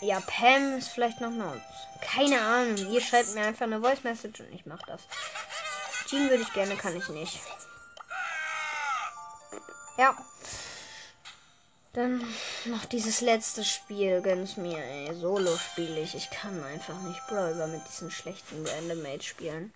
Ja, 0.00 0.20
Pam 0.20 0.78
ist 0.78 0.88
vielleicht 0.88 1.20
noch 1.20 1.28
eine. 1.30 1.60
Keine 2.00 2.40
Ahnung. 2.40 2.76
Ihr 2.90 3.00
schreibt 3.00 3.34
mir 3.34 3.42
einfach 3.42 3.66
eine 3.66 3.80
Voice 3.80 4.02
Message 4.02 4.40
und 4.40 4.52
ich 4.52 4.64
mache 4.64 4.86
das. 4.86 5.02
Jean 6.06 6.30
würde 6.30 6.42
ich 6.42 6.52
gerne, 6.52 6.74
kann 6.76 6.96
ich 6.96 7.08
nicht. 7.10 7.38
Ja. 9.98 10.16
Dann 11.92 12.22
noch 12.64 12.86
dieses 12.86 13.20
letzte 13.20 13.62
Spiel. 13.62 14.22
Gönn's 14.22 14.56
mir, 14.56 14.78
ey. 14.78 15.14
Solo 15.14 15.54
spiele 15.56 16.00
ich. 16.00 16.14
Ich 16.14 16.30
kann 16.30 16.64
einfach 16.64 16.98
nicht 17.02 17.20
Brawler 17.28 17.66
mit 17.66 17.82
diesen 17.86 18.10
schlechten 18.10 18.66
Randomate 18.66 19.22
spielen. 19.22 19.72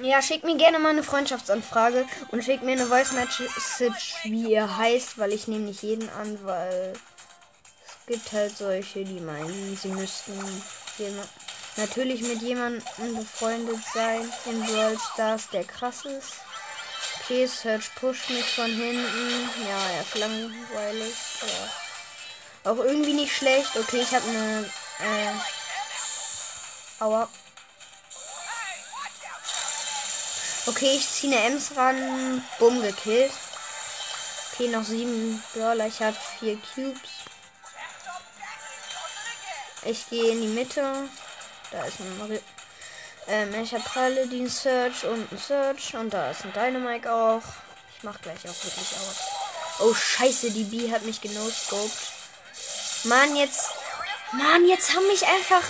Ja, 0.00 0.22
schickt 0.22 0.44
mir 0.44 0.56
gerne 0.56 0.78
mal 0.78 0.90
eine 0.90 1.02
Freundschaftsanfrage 1.02 2.06
und 2.30 2.42
schickt 2.42 2.62
mir 2.62 2.72
eine 2.72 2.86
Voice 2.86 3.12
Message, 3.12 4.14
wie 4.22 4.50
ihr 4.50 4.78
heißt, 4.78 5.18
weil 5.18 5.32
ich 5.32 5.46
nehme 5.46 5.66
nicht 5.66 5.82
jeden 5.82 6.08
an, 6.08 6.38
weil 6.44 6.94
gibt 8.10 8.32
halt 8.32 8.56
solche, 8.58 9.04
die 9.04 9.20
meinen, 9.20 9.78
sie 9.80 9.88
müssten 9.88 10.32
natürlich 11.76 12.22
mit 12.22 12.42
jemandem 12.42 12.82
befreundet 13.14 13.78
sein 13.94 14.32
in 14.46 14.66
Brawl 14.66 14.98
Stars, 14.98 15.48
der 15.52 15.62
krass 15.62 16.04
ist. 16.04 16.32
Okay, 17.20 17.46
Search 17.46 17.94
pusht 17.94 18.28
mich 18.30 18.44
von 18.44 18.66
hinten. 18.66 19.48
Ja, 19.64 19.90
er 19.94 20.02
ist 20.02 20.16
langweilig. 20.16 21.14
Ja. 21.42 22.72
Auch 22.72 22.78
irgendwie 22.78 23.12
nicht 23.12 23.32
schlecht. 23.32 23.76
Okay, 23.76 24.00
ich 24.02 24.12
habe 24.12 24.28
eine. 24.28 24.64
Äh, 24.98 25.32
Aua. 26.98 27.28
Okay, 30.66 30.96
ich 30.96 31.08
ziehe 31.08 31.36
eine 31.36 31.46
Ems 31.46 31.76
ran. 31.76 32.44
Bumm, 32.58 32.82
gekillt. 32.82 33.32
Okay, 34.52 34.68
noch 34.68 34.84
sieben 34.84 35.42
Brawler. 35.54 35.86
Ich 35.86 36.02
habe 36.02 36.16
vier 36.40 36.58
Cubes. 36.74 37.19
Ich 39.84 40.08
gehe 40.08 40.32
in 40.32 40.40
die 40.42 40.48
Mitte. 40.48 41.08
Da 41.70 41.84
ist 41.84 42.00
ein 42.00 42.40
ähm, 43.28 43.54
ich 43.62 43.72
habe 43.72 43.84
Paladin 43.84 44.48
Search 44.48 45.04
und 45.04 45.30
ein 45.32 45.38
Search. 45.38 45.94
Und 45.94 46.10
da 46.10 46.30
ist 46.30 46.44
ein 46.44 46.52
Dynamite 46.52 47.12
auch. 47.12 47.42
Ich 47.96 48.02
mach 48.02 48.20
gleich 48.20 48.38
auch 48.38 48.64
wirklich 48.64 48.96
aus. 48.96 49.16
Oh, 49.80 49.94
scheiße, 49.94 50.50
die 50.50 50.64
B 50.64 50.90
hat 50.92 51.02
mich 51.04 51.20
genoscoped. 51.20 52.12
Mann, 53.04 53.36
jetzt. 53.36 53.70
Mann, 54.32 54.66
jetzt 54.68 54.94
haben 54.94 55.06
mich 55.06 55.26
einfach 55.26 55.62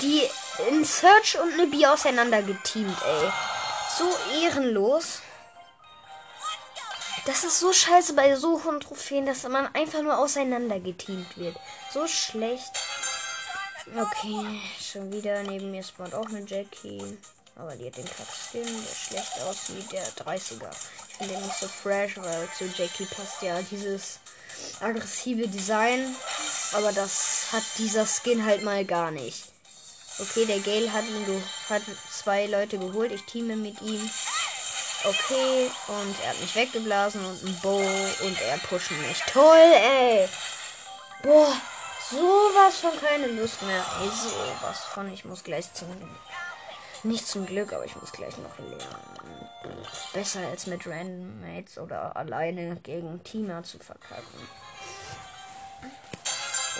die 0.00 0.22
in 0.70 0.84
Search 0.84 1.38
und 1.40 1.52
eine 1.52 1.66
B 1.66 1.86
auseinander 1.86 2.42
geteamt, 2.42 2.98
ey. 3.04 3.32
So 3.98 4.16
ehrenlos. 4.40 5.20
Das 7.26 7.42
ist 7.42 7.58
so 7.58 7.72
scheiße 7.72 8.12
bei 8.12 8.36
so 8.36 8.62
hohen 8.64 8.80
Trophäen, 8.80 9.24
dass 9.24 9.44
man 9.44 9.74
einfach 9.74 10.02
nur 10.02 10.18
auseinander 10.18 10.78
geteamt 10.78 11.38
wird. 11.38 11.56
So 11.92 12.06
schlecht. 12.06 12.72
Okay, 13.96 14.60
schon 14.80 15.10
wieder 15.12 15.42
neben 15.42 15.70
mir 15.70 15.82
spawnt 15.82 16.14
auch 16.14 16.26
eine 16.26 16.44
Jackie. 16.46 17.18
Aber 17.56 17.76
die 17.76 17.86
hat 17.86 17.96
den 17.96 18.04
Kackskin, 18.04 18.64
der 18.64 18.94
schlecht 18.94 19.40
aussieht, 19.42 19.92
der 19.92 20.04
30er. 20.04 20.70
Ich 21.08 21.16
finde 21.16 21.34
den 21.34 21.42
nicht 21.42 21.58
so 21.58 21.68
fresh, 21.68 22.16
weil 22.18 22.48
zu 22.58 22.64
Jackie 22.76 23.06
passt 23.06 23.40
ja 23.42 23.62
dieses 23.70 24.18
aggressive 24.80 25.48
Design. 25.48 26.14
Aber 26.72 26.92
das 26.92 27.46
hat 27.52 27.62
dieser 27.78 28.06
Skin 28.06 28.44
halt 28.44 28.64
mal 28.64 28.84
gar 28.84 29.10
nicht. 29.10 29.44
Okay, 30.18 30.44
der 30.44 30.60
Gale 30.60 30.92
hat 30.92 31.04
ihn 31.04 31.42
hat 31.68 31.82
zwei 32.10 32.46
Leute 32.46 32.78
geholt. 32.78 33.12
Ich 33.12 33.22
teame 33.22 33.56
mit 33.56 33.80
ihm. 33.82 34.10
Okay, 35.06 35.70
und 35.88 36.16
er 36.22 36.30
hat 36.30 36.40
mich 36.40 36.56
weggeblasen 36.56 37.24
und 37.24 37.44
ein 37.44 37.58
Bow 37.60 37.78
und 37.78 38.40
er 38.40 38.58
pusht 38.58 38.90
mich. 38.90 39.20
Toll, 39.30 39.72
ey! 39.74 40.28
Boah, 41.22 41.52
sowas 42.10 42.76
von 42.80 42.98
keine 43.00 43.26
Lust 43.26 43.60
mehr. 43.62 43.84
Ey, 44.00 44.08
sowas 44.08 44.80
von. 44.92 45.12
Ich 45.12 45.24
muss 45.24 45.44
gleich 45.44 45.72
zum. 45.74 45.88
Nicht 47.02 47.26
zum 47.26 47.44
Glück, 47.44 47.72
aber 47.74 47.84
ich 47.84 47.96
muss 47.96 48.12
gleich 48.12 48.34
noch 48.38 48.58
lernen. 48.58 49.48
Besser 50.14 50.40
als 50.50 50.66
mit 50.66 50.86
Random 50.86 51.40
Mates 51.40 51.76
oder 51.76 52.16
alleine 52.16 52.76
gegen 52.76 53.22
Teamer 53.24 53.62
zu 53.62 53.78
verkacken. 53.78 54.48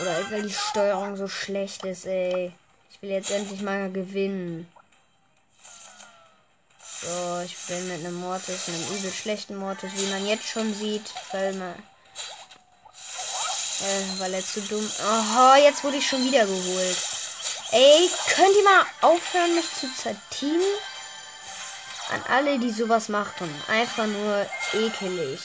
Oder 0.01 0.31
weil 0.31 0.43
die 0.43 0.53
Steuerung 0.53 1.17
so 1.17 1.29
schlecht 1.29 1.85
ist, 1.85 2.07
ey 2.07 2.55
will 3.05 3.11
jetzt 3.11 3.31
endlich 3.31 3.61
mal 3.61 3.93
gewinnen. 3.93 4.67
So, 7.05 7.41
ich 7.45 7.55
bin 7.67 7.87
mit 7.89 7.99
einem 7.99 8.15
Mortis, 8.15 8.69
einem 8.69 8.97
übel 8.97 9.13
schlechten 9.13 9.57
Mortis, 9.57 9.93
wie 9.95 10.07
man 10.07 10.27
jetzt 10.27 10.47
schon 10.47 10.73
sieht, 10.73 11.13
weil 11.33 11.53
man. 11.53 11.75
Äh, 13.81 14.21
weil 14.21 14.33
er 14.33 14.43
zu 14.43 14.63
dumm. 14.63 14.91
Aha, 15.03 15.59
jetzt 15.59 15.85
wurde 15.85 15.99
ich 15.99 16.09
schon 16.09 16.25
wieder 16.25 16.47
geholt. 16.47 16.97
Ey, 17.73 18.09
könnt 18.35 18.57
ihr 18.57 18.65
mal 18.65 18.87
aufhören, 19.03 19.55
mich 19.55 19.71
zu 19.75 19.87
zerteamen? 19.95 20.63
An 22.11 22.23
alle, 22.29 22.59
die 22.59 22.71
sowas 22.71 23.11
machen. 23.11 23.51
Einfach 23.69 24.07
nur 24.07 24.47
ekelig. 24.73 25.41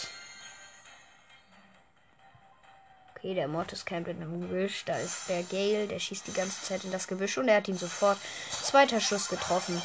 Okay, 3.15 3.33
der 3.33 3.49
Mortis 3.49 3.83
campt 3.83 4.07
in 4.07 4.21
einem 4.21 4.39
Gebüsch. 4.41 4.85
Da 4.85 4.97
ist 4.97 5.27
der 5.27 5.43
Gale, 5.43 5.87
der 5.87 5.99
schießt 5.99 6.27
die 6.27 6.33
ganze 6.33 6.61
Zeit 6.61 6.85
in 6.85 6.91
das 6.91 7.07
Gebüsch 7.07 7.37
und 7.37 7.49
er 7.49 7.57
hat 7.57 7.67
ihn 7.67 7.77
sofort. 7.77 8.17
Zweiter 8.63 9.01
Schuss 9.01 9.27
getroffen. 9.27 9.81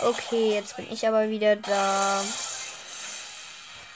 Okay, 0.00 0.54
jetzt 0.54 0.76
bin 0.76 0.90
ich 0.90 1.06
aber 1.06 1.28
wieder 1.28 1.56
da. 1.56 2.22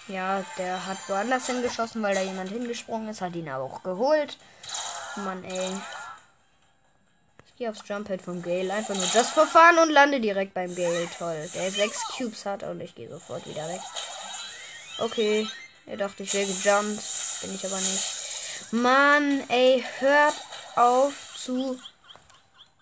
Ja, 0.09 0.45
der 0.59 0.85
hat 0.85 0.99
woanders 1.09 1.47
hingeschossen, 1.47 2.03
weil 2.03 2.15
da 2.15 2.23
jemand 2.23 2.51
hingesprungen 2.51 3.09
ist, 3.09 3.21
hat 3.21 3.37
ihn 3.37 3.49
aber 3.49 3.65
auch 3.65 3.83
geholt. 3.83 4.37
Mann, 5.17 5.45
ey. 5.45 5.71
Ich 7.47 7.57
gehe 7.57 7.71
aufs 7.71 7.87
Jump 7.87 8.09
Head 8.09 8.21
vom 8.21 8.43
Gale. 8.43 8.73
Einfach 8.73 8.95
nur 8.95 9.07
das 9.12 9.31
Verfahren 9.31 9.79
und 9.79 9.91
lande 9.91 10.21
direkt 10.21 10.55
beim 10.55 10.75
Gale. 10.75 11.09
Toll. 11.17 11.49
Der 11.55 11.71
sechs 11.71 12.01
Cubes 12.17 12.47
hat 12.47 12.65
und 12.65 12.81
ich 12.81 12.95
gehe 12.95 13.09
sofort 13.09 13.47
wieder 13.47 13.69
weg. 13.69 13.81
Okay. 14.99 15.49
Er 15.87 15.97
dachte, 15.97 16.25
ich 16.25 16.35
wäre 16.35 16.47
gejumpt. 16.47 17.03
Bin 17.43 17.55
ich 17.55 17.65
aber 17.65 17.77
nicht. 17.77 18.73
Mann, 18.73 19.45
ey, 19.49 19.85
hört 20.01 20.35
auf 20.75 21.12
zu 21.37 21.79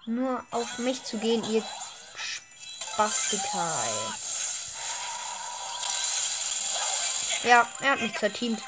nur 0.07 0.43
auf 0.51 0.79
mich 0.79 1.05
zu 1.05 1.19
gehen, 1.19 1.43
ihr 1.51 1.63
Spastiker, 3.01 3.75
Ja, 7.45 7.67
er 7.81 7.91
hat 7.93 8.03
mich 8.03 8.15
zerteamt. 8.19 8.61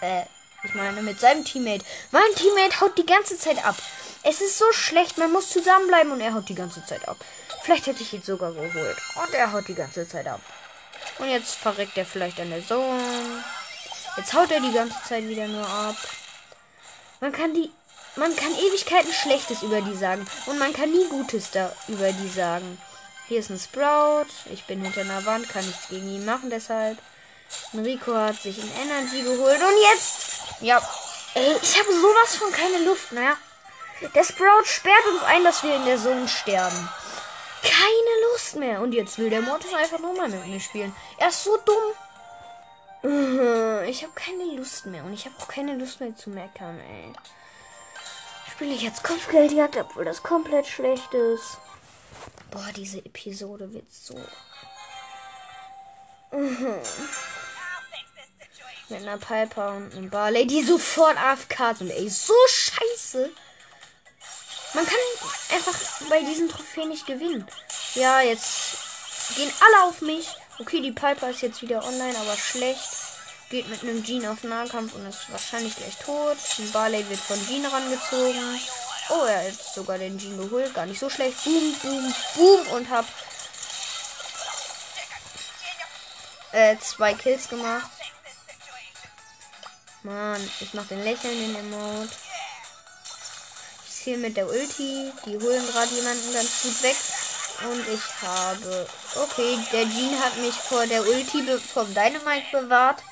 Äh, 0.00 0.22
ich 0.64 0.74
meine 0.74 1.02
mit 1.02 1.20
seinem 1.20 1.44
Teammate. 1.44 1.84
Mein 2.10 2.34
Teammate 2.36 2.80
haut 2.80 2.96
die 2.96 3.04
ganze 3.04 3.38
Zeit 3.38 3.62
ab. 3.66 3.76
Es 4.22 4.40
ist 4.40 4.56
so 4.56 4.64
schlecht, 4.72 5.18
man 5.18 5.30
muss 5.30 5.50
zusammenbleiben 5.50 6.10
und 6.10 6.22
er 6.22 6.32
haut 6.32 6.48
die 6.48 6.54
ganze 6.54 6.86
Zeit 6.86 7.06
ab. 7.06 7.18
Vielleicht 7.62 7.86
hätte 7.86 8.02
ich 8.02 8.14
ihn 8.14 8.22
sogar 8.22 8.52
geholt. 8.52 8.96
Und 9.14 9.34
er 9.34 9.52
haut 9.52 9.68
die 9.68 9.74
ganze 9.74 10.08
Zeit 10.08 10.26
ab. 10.26 10.40
Und 11.18 11.28
jetzt 11.28 11.56
verreckt 11.56 11.98
er 11.98 12.06
vielleicht 12.06 12.40
an 12.40 12.48
der 12.48 12.66
Zone. 12.66 13.44
Jetzt 14.16 14.32
haut 14.32 14.50
er 14.50 14.60
die 14.60 14.72
ganze 14.72 14.96
Zeit 15.06 15.28
wieder 15.28 15.46
nur 15.48 15.68
ab. 15.68 15.96
Man 17.20 17.32
kann 17.32 17.52
die. 17.52 17.70
Man 18.18 18.34
kann 18.34 18.50
Ewigkeiten 18.54 19.12
Schlechtes 19.12 19.62
über 19.62 19.82
die 19.82 19.94
sagen. 19.94 20.26
Und 20.46 20.58
man 20.58 20.72
kann 20.72 20.90
nie 20.90 21.06
Gutes 21.10 21.50
da 21.50 21.70
über 21.88 22.10
die 22.10 22.28
sagen. 22.30 22.78
Hier 23.28 23.40
ist 23.40 23.50
ein 23.50 23.58
Sprout. 23.58 24.26
Ich 24.52 24.64
bin 24.66 24.82
hinter 24.82 25.00
einer 25.00 25.24
Wand, 25.26 25.48
kann 25.48 25.66
nichts 25.66 25.88
gegen 25.88 26.08
ihn 26.08 26.24
machen, 26.24 26.48
deshalb. 26.50 26.98
Rico 27.74 28.14
hat 28.14 28.36
sich 28.36 28.58
ein 28.58 28.70
Energy 28.82 29.22
geholt. 29.22 29.60
Und 29.60 29.82
jetzt. 29.92 30.60
Ja. 30.60 30.80
Ey, 31.34 31.56
ich 31.60 31.78
habe 31.78 31.92
sowas 31.92 32.36
von 32.36 32.52
keine 32.52 32.84
Luft 32.84 33.12
mehr. 33.12 33.36
Der 34.14 34.24
Sprout 34.24 34.64
sperrt 34.64 35.06
uns 35.12 35.22
ein, 35.24 35.44
dass 35.44 35.62
wir 35.62 35.74
in 35.74 35.84
der 35.84 35.98
Zone 35.98 36.28
sterben. 36.28 36.88
Keine 37.62 38.30
Lust 38.32 38.56
mehr. 38.56 38.80
Und 38.80 38.92
jetzt 38.92 39.18
will 39.18 39.30
der 39.30 39.42
Mortis 39.42 39.74
einfach 39.74 39.98
nochmal 39.98 40.28
mit 40.28 40.46
mir 40.46 40.60
spielen. 40.60 40.94
Er 41.18 41.28
ist 41.28 41.44
so 41.44 41.56
dumm. 41.58 41.92
Ich 43.86 44.02
habe 44.02 44.12
keine 44.14 44.44
Lust 44.56 44.86
mehr 44.86 45.04
und 45.04 45.12
ich 45.12 45.26
habe 45.26 45.36
auch 45.38 45.46
keine 45.46 45.74
Lust 45.76 46.00
mehr 46.00 46.16
zu 46.16 46.28
meckern, 46.30 46.80
ey. 46.80 47.12
Spiele 48.50 48.74
ich 48.74 48.82
jetzt 48.82 49.04
Kopfgeldjagd, 49.04 49.76
obwohl 49.76 50.04
das 50.04 50.24
komplett 50.24 50.66
schlecht 50.66 51.14
ist. 51.14 51.58
Boah, 52.50 52.70
diese 52.74 52.98
Episode 52.98 53.72
wird 53.72 53.92
so. 53.92 54.18
Mit 58.88 59.02
einer 59.02 59.18
Piper 59.18 59.74
und 59.74 59.92
einem 59.92 60.10
Barley, 60.10 60.46
die 60.46 60.62
sofort 60.62 61.16
AFK 61.16 61.76
sind, 61.76 61.90
ey. 61.90 62.08
So 62.08 62.34
scheiße. 62.48 63.30
Man 64.74 64.84
kann 64.84 64.98
einfach 65.54 65.74
bei 66.08 66.20
diesen 66.20 66.48
Trophäen 66.48 66.88
nicht 66.90 67.06
gewinnen. 67.06 67.46
Ja, 67.94 68.20
jetzt 68.20 68.76
gehen 69.34 69.52
alle 69.60 69.88
auf 69.88 70.00
mich. 70.02 70.28
Okay, 70.58 70.80
die 70.80 70.92
Piper 70.92 71.30
ist 71.30 71.42
jetzt 71.42 71.62
wieder 71.62 71.84
online, 71.84 72.16
aber 72.18 72.36
schlecht. 72.36 72.88
Geht 73.50 73.68
mit 73.68 73.82
einem 73.82 74.04
Jean 74.04 74.26
auf 74.26 74.42
Nahkampf 74.42 74.94
und 74.94 75.06
ist 75.06 75.30
wahrscheinlich 75.30 75.76
gleich 75.76 75.96
tot. 75.98 76.36
Ein 76.58 76.72
Barley 76.72 77.08
wird 77.08 77.20
von 77.20 77.38
Jean 77.46 77.64
rangezogen. 77.66 78.60
Oh, 79.08 79.24
er 79.24 79.46
hat 79.46 79.74
sogar 79.74 79.98
den 79.98 80.18
Jean 80.18 80.36
geholt. 80.36 80.74
Gar 80.74 80.86
nicht 80.86 81.00
so 81.00 81.08
schlecht. 81.08 81.42
Boom, 81.44 81.74
boom, 81.82 82.14
boom. 82.34 82.66
Und 82.68 82.90
hab. 82.90 83.04
äh, 86.56 86.76
zwei 86.78 87.12
Kills 87.14 87.48
gemacht. 87.48 87.90
Mann, 90.02 90.50
ich 90.60 90.72
mach 90.72 90.86
den 90.86 91.02
lächelnden 91.04 91.56
Emote. 91.56 92.08
Ich 93.86 93.94
ziehe 93.94 94.16
mit 94.16 94.36
der 94.36 94.48
Ulti. 94.48 95.12
Die 95.26 95.38
holen 95.38 95.66
gerade 95.66 95.94
jemanden 95.94 96.32
ganz 96.32 96.62
gut 96.62 96.82
weg. 96.82 96.96
Und 97.68 97.88
ich 97.88 98.22
habe. 98.22 98.88
Okay, 99.16 99.58
der 99.72 99.88
Jean 99.88 100.20
hat 100.22 100.36
mich 100.38 100.54
vor 100.54 100.86
der 100.86 101.02
Ulti 101.02 101.58
vom 101.58 101.92
Dynamite 101.92 102.46
bewahrt. 102.52 103.02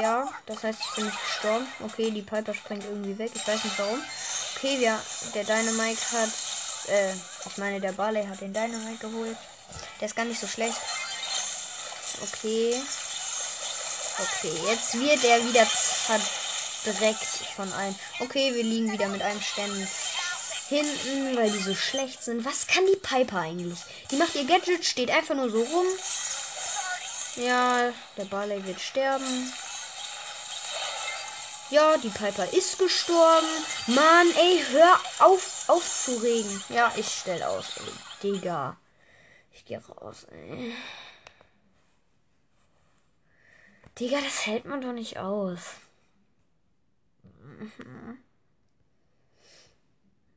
Ja, 0.00 0.28
das 0.46 0.62
heißt, 0.62 0.78
ich 0.80 0.94
bin 0.96 1.06
nicht 1.06 1.18
gestorben. 1.24 1.66
Okay, 1.80 2.10
die 2.10 2.22
Piper 2.22 2.54
springt 2.54 2.84
irgendwie 2.84 3.18
weg. 3.18 3.32
Ich 3.34 3.46
weiß 3.46 3.64
nicht 3.64 3.78
warum. 3.78 4.02
Okay, 4.58 4.78
ja, 4.80 5.00
der 5.34 5.44
Dynamite 5.44 6.00
hat. 6.10 6.30
Äh, 6.88 7.12
ich 7.12 7.56
meine, 7.58 7.80
der 7.80 7.92
Barley 7.92 8.26
hat 8.26 8.40
den 8.40 8.52
Dynamite 8.52 8.98
geholt. 9.06 9.36
Der 10.00 10.06
ist 10.06 10.16
gar 10.16 10.24
nicht 10.24 10.40
so 10.40 10.48
schlecht. 10.48 10.76
Okay. 12.22 12.74
Okay, 14.18 14.52
jetzt 14.66 14.98
wird 14.98 15.22
er 15.22 15.46
wieder 15.46 15.64
verdreckt 15.64 17.24
von 17.54 17.72
allen. 17.72 17.94
Okay, 18.18 18.52
wir 18.52 18.64
liegen 18.64 18.90
wieder 18.90 19.06
mit 19.06 19.22
einem 19.22 19.40
Ständen 19.40 19.86
hinten, 20.68 21.36
weil 21.36 21.52
die 21.52 21.62
so 21.62 21.76
schlecht 21.76 22.24
sind. 22.24 22.44
Was 22.44 22.66
kann 22.66 22.84
die 22.86 22.96
Piper 22.96 23.38
eigentlich? 23.38 23.78
Die 24.10 24.16
macht 24.16 24.34
ihr 24.34 24.44
Gadget, 24.44 24.84
steht 24.84 25.12
einfach 25.12 25.36
nur 25.36 25.50
so 25.50 25.62
rum. 25.62 25.86
Ja, 27.36 27.92
der 28.16 28.24
Barley 28.24 28.64
wird 28.66 28.80
sterben. 28.80 29.52
Ja, 31.70 31.98
die 31.98 32.08
Piper 32.08 32.50
ist 32.52 32.78
gestorben. 32.78 33.46
Mann, 33.88 34.30
ey, 34.36 34.62
hör 34.70 34.98
auf 35.18 35.68
aufzuregen. 35.68 36.62
Ja, 36.70 36.90
ich 36.96 37.06
stell 37.06 37.42
aus, 37.42 37.76
ey. 37.76 37.92
Digga. 38.22 38.76
Ich 39.52 39.66
geh 39.66 39.76
raus, 39.76 40.24
ey. 40.30 40.74
Digga, 43.98 44.20
das 44.20 44.46
hält 44.46 44.64
man 44.64 44.80
doch 44.80 44.92
nicht 44.92 45.18
aus. 45.18 45.74
Mhm. 47.34 48.18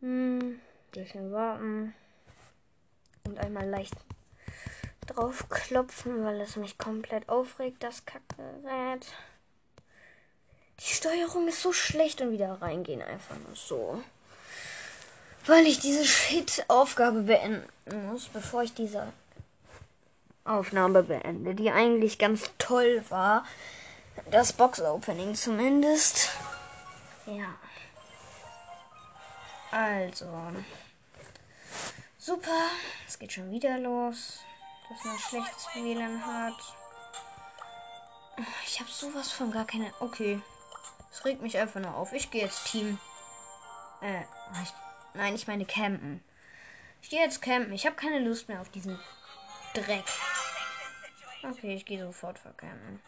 Hm, 0.02 0.62
bisschen 0.92 1.32
warten. 1.32 1.94
Und 3.24 3.40
einmal 3.40 3.70
leicht 3.70 3.94
drauf 5.08 5.48
klopfen, 5.50 6.26
weil 6.26 6.42
es 6.42 6.58
mich 6.58 6.78
komplett 6.78 7.30
aufregt, 7.30 7.84
das 7.84 8.06
Kackgerät. 8.06 9.06
Die 10.82 10.94
Steuerung 10.94 11.48
ist 11.48 11.62
so 11.62 11.74
schlecht 11.74 12.22
und 12.22 12.32
wieder 12.32 12.62
reingehen 12.62 13.02
einfach 13.02 13.36
nur 13.48 13.56
so. 13.56 14.04
Weil 15.46 15.66
ich 15.66 15.80
diese 15.80 16.06
Shit-Aufgabe 16.06 17.22
beenden 17.22 17.68
muss, 18.08 18.28
bevor 18.28 18.64
ich 18.64 18.74
diese 18.74 19.12
Aufnahme 20.44 21.04
beende, 21.04 21.54
die 21.54 21.72
eigentlich 21.72 22.18
ganz 22.18 22.50
toll 22.58 23.04
war. 23.10 23.46
Das 24.32 24.54
Box-Opening 24.54 25.36
zumindest. 25.36 26.30
Ja. 27.26 27.56
Also. 29.72 30.28
Super. 32.18 32.70
Es 33.08 33.20
geht 33.20 33.34
schon 33.34 33.52
wieder 33.52 33.78
los. 33.78 34.40
Dass 34.90 35.06
man 35.06 35.20
schlechtes 35.20 35.68
WLAN 35.76 36.26
hat. 36.26 36.54
Ich 38.66 38.80
habe 38.80 38.90
sowas 38.90 39.32
von 39.32 39.52
gar 39.52 39.66
keine. 39.66 39.94
Okay. 40.00 40.42
Es 41.12 41.26
regt 41.26 41.42
mich 41.42 41.58
einfach 41.58 41.82
nur 41.82 41.96
auf. 41.96 42.14
Ich 42.14 42.32
gehe 42.32 42.44
jetzt 42.44 42.66
Team. 42.66 42.98
Äh, 44.02 44.22
ich, 44.64 44.74
nein, 45.14 45.36
ich 45.36 45.48
meine 45.48 45.66
campen. 45.66 46.24
Ich 47.02 47.10
gehe 47.10 47.22
jetzt 47.22 47.42
campen. 47.42 47.74
Ich 47.74 47.86
habe 47.86 47.96
keine 47.96 48.20
Lust 48.20 48.48
mehr 48.48 48.62
auf 48.62 48.70
diesen 48.70 48.98
Dreck. 49.74 50.06
Okay, 51.44 51.76
ich 51.76 51.86
gehe 51.86 52.04
sofort 52.04 52.40
vercampen. 52.40 53.02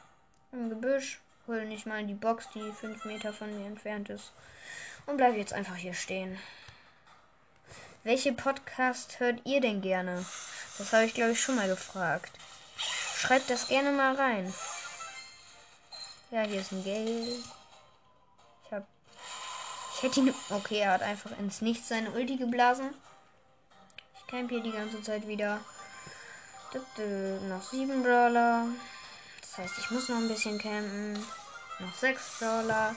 Im 0.51 0.69
Gebüsch. 0.69 1.21
Hol 1.47 1.65
nicht 1.65 1.85
mal 1.85 2.05
die 2.05 2.13
Box, 2.13 2.47
die 2.53 2.71
5 2.71 3.05
Meter 3.05 3.33
von 3.33 3.53
mir 3.57 3.67
entfernt 3.67 4.09
ist. 4.09 4.31
Und 5.05 5.17
bleibe 5.17 5.37
jetzt 5.37 5.53
einfach 5.53 5.75
hier 5.75 5.93
stehen. 5.93 6.39
Welche 8.03 8.33
Podcast 8.33 9.19
hört 9.19 9.41
ihr 9.45 9.61
denn 9.61 9.81
gerne? 9.81 10.25
Das 10.77 10.91
habe 10.93 11.05
ich, 11.05 11.13
glaube 11.13 11.31
ich, 11.31 11.41
schon 11.41 11.55
mal 11.55 11.67
gefragt. 11.67 12.31
Schreibt 13.17 13.49
das 13.49 13.67
gerne 13.67 13.91
mal 13.91 14.15
rein. 14.15 14.53
Ja, 16.31 16.41
hier 16.43 16.61
ist 16.61 16.71
ein 16.71 16.83
Gale. 16.83 17.43
Ich 19.95 20.03
hätte 20.03 20.19
ihn. 20.19 20.33
Okay, 20.49 20.79
er 20.79 20.91
hat 20.91 21.01
einfach 21.01 21.31
ins 21.39 21.61
Nichts 21.61 21.89
seine 21.89 22.11
Ulti 22.11 22.37
geblasen. 22.37 22.93
Ich 24.17 24.27
camp 24.27 24.49
hier 24.49 24.61
die 24.61 24.71
ganze 24.71 25.01
Zeit 25.01 25.27
wieder. 25.27 25.59
Noch 27.47 27.61
sieben 27.61 28.01
Brawler. 28.01 28.65
Das 29.41 29.57
heißt, 29.59 29.73
ich 29.77 29.91
muss 29.91 30.09
noch 30.09 30.17
ein 30.17 30.27
bisschen 30.27 30.57
campen. 30.57 31.23
Noch 31.79 31.93
sechs 31.95 32.39
Brawler. 32.39 32.95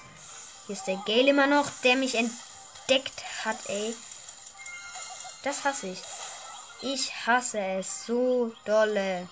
Hier 0.66 0.74
ist 0.74 0.86
der 0.86 0.96
Gale 1.06 1.30
immer 1.30 1.46
noch, 1.46 1.70
der 1.84 1.96
mich 1.96 2.14
entdeckt 2.14 3.22
hat, 3.44 3.58
ey. 3.68 3.94
Das 5.42 5.64
hasse 5.64 5.88
ich. 5.88 6.02
Ich 6.82 7.26
hasse 7.26 7.60
es 7.60 8.06
so 8.06 8.52
dolle. 8.64 9.28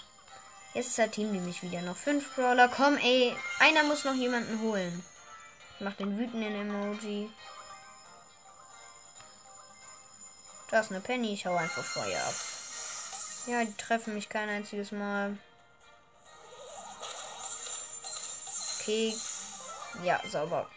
Jetzt 0.75 0.89
ist 0.89 0.99
der 0.99 1.11
Team 1.11 1.33
nämlich 1.33 1.63
wieder 1.63 1.81
noch 1.81 1.97
fünf 1.97 2.35
Brawler. 2.35 2.69
Komm, 2.69 2.99
ey. 2.99 3.35
Einer 3.61 3.83
muss 3.85 4.05
noch 4.05 4.15
jemanden 4.15 4.61
holen. 4.61 5.05
Ich 5.75 5.85
mach 5.85 5.95
den 5.95 6.19
wütenden 6.19 6.55
Emoji. 6.55 7.31
Da 10.71 10.81
ist 10.81 10.91
eine 10.91 11.01
Penny. 11.01 11.35
Ich 11.35 11.47
hau 11.47 11.57
einfach 11.57 11.85
Feuer 11.85 12.21
ab. 12.21 12.35
Ja, 13.47 13.65
die 13.65 13.77
treffen 13.77 14.15
mich 14.15 14.29
kein 14.29 14.49
einziges 14.49 14.91
Mal. 14.93 15.39
Okay. 18.81 19.15
Ja, 20.03 20.21
sauber. 20.29 20.69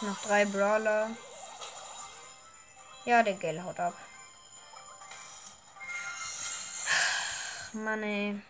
Noch 0.00 0.20
drei 0.22 0.44
Brawler. 0.44 1.10
Ja, 3.04 3.22
der 3.22 3.34
Gale 3.34 3.64
haut 3.64 3.78
ab. 3.78 3.94
Mann, 7.72 8.02
ey. 8.02 8.40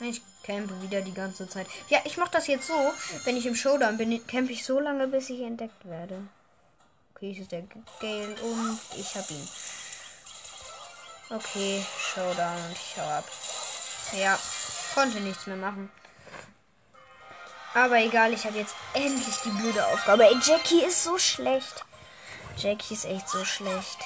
Ich 0.00 0.20
campe 0.42 0.80
wieder 0.82 1.00
die 1.00 1.14
ganze 1.14 1.48
Zeit. 1.48 1.66
Ja, 1.88 2.00
ich 2.04 2.16
mache 2.16 2.32
das 2.32 2.46
jetzt 2.46 2.66
so. 2.66 2.92
Wenn 3.24 3.36
ich 3.36 3.46
im 3.46 3.54
Showdown 3.54 3.96
bin, 3.96 4.26
campe 4.26 4.52
ich 4.52 4.64
so 4.64 4.80
lange, 4.80 5.06
bis 5.08 5.30
ich 5.30 5.40
entdeckt 5.40 5.84
werde. 5.84 6.26
Okay, 7.14 7.32
hier 7.32 7.42
ist 7.42 7.52
der 7.52 7.62
Gale 8.00 8.34
und 8.42 8.80
ich 8.96 9.14
hab 9.14 9.30
ihn. 9.30 9.48
Okay, 11.30 11.84
Showdown 11.98 12.56
und 12.66 12.72
ich 12.72 12.96
hau 12.98 13.08
ab. 13.08 13.24
Ja, 14.12 14.38
konnte 14.94 15.20
nichts 15.20 15.46
mehr 15.46 15.56
machen. 15.56 15.90
Aber 17.72 17.98
egal, 17.98 18.32
ich 18.32 18.44
habe 18.44 18.58
jetzt 18.58 18.74
endlich 18.94 19.36
die 19.44 19.50
blöde 19.50 19.86
Aufgabe. 19.86 20.24
Ey, 20.24 20.36
Jackie 20.42 20.82
ist 20.82 21.04
so 21.04 21.16
schlecht. 21.18 21.84
Jackie 22.56 22.94
ist 22.94 23.04
echt 23.04 23.28
so 23.28 23.44
schlecht. 23.44 23.98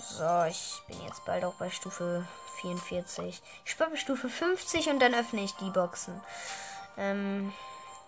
So, 0.00 0.44
ich 0.44 0.80
bin 0.86 1.00
jetzt 1.06 1.24
bald 1.24 1.44
auch 1.44 1.54
bei 1.54 1.70
Stufe 1.70 2.26
44. 2.60 3.42
Ich 3.64 3.70
spiele 3.70 3.90
bei 3.90 3.96
Stufe 3.96 4.28
50 4.28 4.88
und 4.88 5.00
dann 5.00 5.14
öffne 5.14 5.42
ich 5.42 5.52
die 5.56 5.70
Boxen. 5.70 6.20
Ähm, 6.96 7.52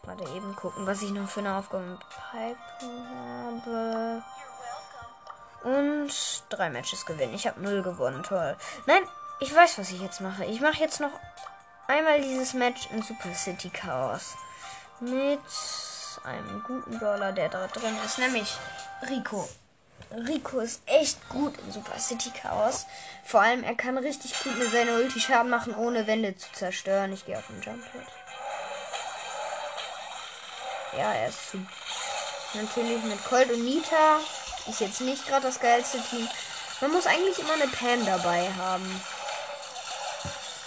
warte 0.07 0.25
eben 0.35 0.55
gucken, 0.57 0.87
was 0.87 1.03
ich 1.03 1.11
noch 1.11 1.29
für 1.29 1.41
eine 1.41 1.57
Aufgabe 1.57 1.85
mit 1.85 2.01
Pipe 2.31 2.59
habe. 3.45 4.23
Und 5.65 6.13
drei 6.49 6.71
Matches 6.71 7.07
gewinnen. 7.07 7.35
Ich 7.35 7.47
habe 7.47 7.61
null 7.61 7.83
gewonnen. 7.83 8.23
Toll. 8.23 8.57
Nein, 8.87 9.03
ich 9.41 9.55
weiß, 9.55 9.79
was 9.79 9.91
ich 9.91 10.01
jetzt 10.01 10.21
mache. 10.21 10.45
Ich 10.45 10.61
mache 10.61 10.79
jetzt 10.79 11.01
noch 11.01 11.11
einmal 11.89 12.21
dieses 12.21 12.55
Match 12.55 12.89
in 12.93 13.03
Super 13.03 13.35
City 13.35 13.71
Chaos. 13.71 14.35
Mit 15.01 15.41
einem 16.25 16.63
guten 16.67 16.99
Brawler, 16.99 17.33
der 17.33 17.49
da 17.49 17.67
drin 17.67 17.97
ist, 18.05 18.19
nämlich 18.19 18.57
Rico. 19.09 19.49
Rico 20.11 20.61
ist 20.61 20.83
echt 20.87 21.29
gut 21.29 21.59
in 21.59 21.73
Super 21.73 21.99
City 21.99 22.31
Chaos. 22.31 22.87
Vor 23.25 23.43
allem, 23.43 23.65
er 23.65 23.75
kann 23.75 23.99
richtig 23.99 24.39
gut 24.43 24.57
mit 24.59 24.71
seiner 24.71 24.95
Ulti 24.95 25.21
Schaden 25.21 25.51
machen, 25.51 25.75
ohne 25.75 26.07
Wände 26.07 26.37
zu 26.37 26.53
zerstören. 26.53 27.13
Ich 27.13 27.27
gehe 27.27 27.37
auf 27.37 27.47
den 27.49 27.61
Jump 27.61 27.85
Hit. 27.93 28.07
Ja, 30.97 31.13
er 31.13 31.29
ist 31.29 31.51
zu. 31.51 31.59
Natürlich 32.55 33.03
mit 33.05 33.23
Colt 33.25 33.51
und 33.51 33.65
Nita. 33.65 34.21
Ist 34.67 34.81
jetzt 34.81 35.01
nicht 35.03 35.27
gerade 35.27 35.47
das 35.47 35.61
geilste 35.61 36.01
Team. 36.11 36.29
Man 36.81 36.93
muss 36.93 37.07
eigentlich 37.07 37.39
immer 37.39 37.53
eine 37.53 37.69
Pam 37.69 38.05
dabei 38.05 38.51
haben. 38.59 39.03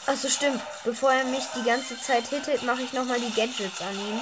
Achso, 0.05 0.29
stimmt. 0.29 0.61
Bevor 0.83 1.11
er 1.11 1.25
mich 1.25 1.43
die 1.55 1.63
ganze 1.63 1.99
Zeit 2.01 2.27
hittet, 2.27 2.63
mache 2.63 2.81
ich 2.81 2.93
nochmal 2.93 3.19
die 3.19 3.33
Gadgets 3.33 3.81
an 3.81 3.99
ihm. 3.99 4.21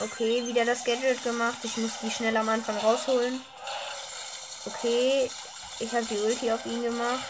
Okay, 0.00 0.46
wieder 0.46 0.64
das 0.64 0.84
Gadget 0.84 1.22
gemacht. 1.24 1.58
Ich 1.62 1.76
muss 1.76 1.92
die 2.02 2.10
schnell 2.10 2.36
am 2.36 2.48
Anfang 2.48 2.76
rausholen. 2.78 3.40
Okay, 4.66 5.30
ich 5.78 5.92
habe 5.92 6.04
die 6.04 6.18
Ulti 6.18 6.52
auf 6.52 6.64
ihn 6.66 6.82
gemacht. 6.82 7.24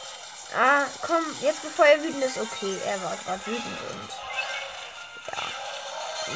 Ah, 0.56 0.84
komm, 1.02 1.24
jetzt 1.40 1.62
bevor 1.62 1.86
er 1.86 2.02
wütend 2.02 2.24
ist. 2.24 2.38
Okay, 2.38 2.78
er 2.86 3.02
war 3.02 3.16
gerade 3.16 3.46
wütend 3.46 3.80
und. 3.90 4.37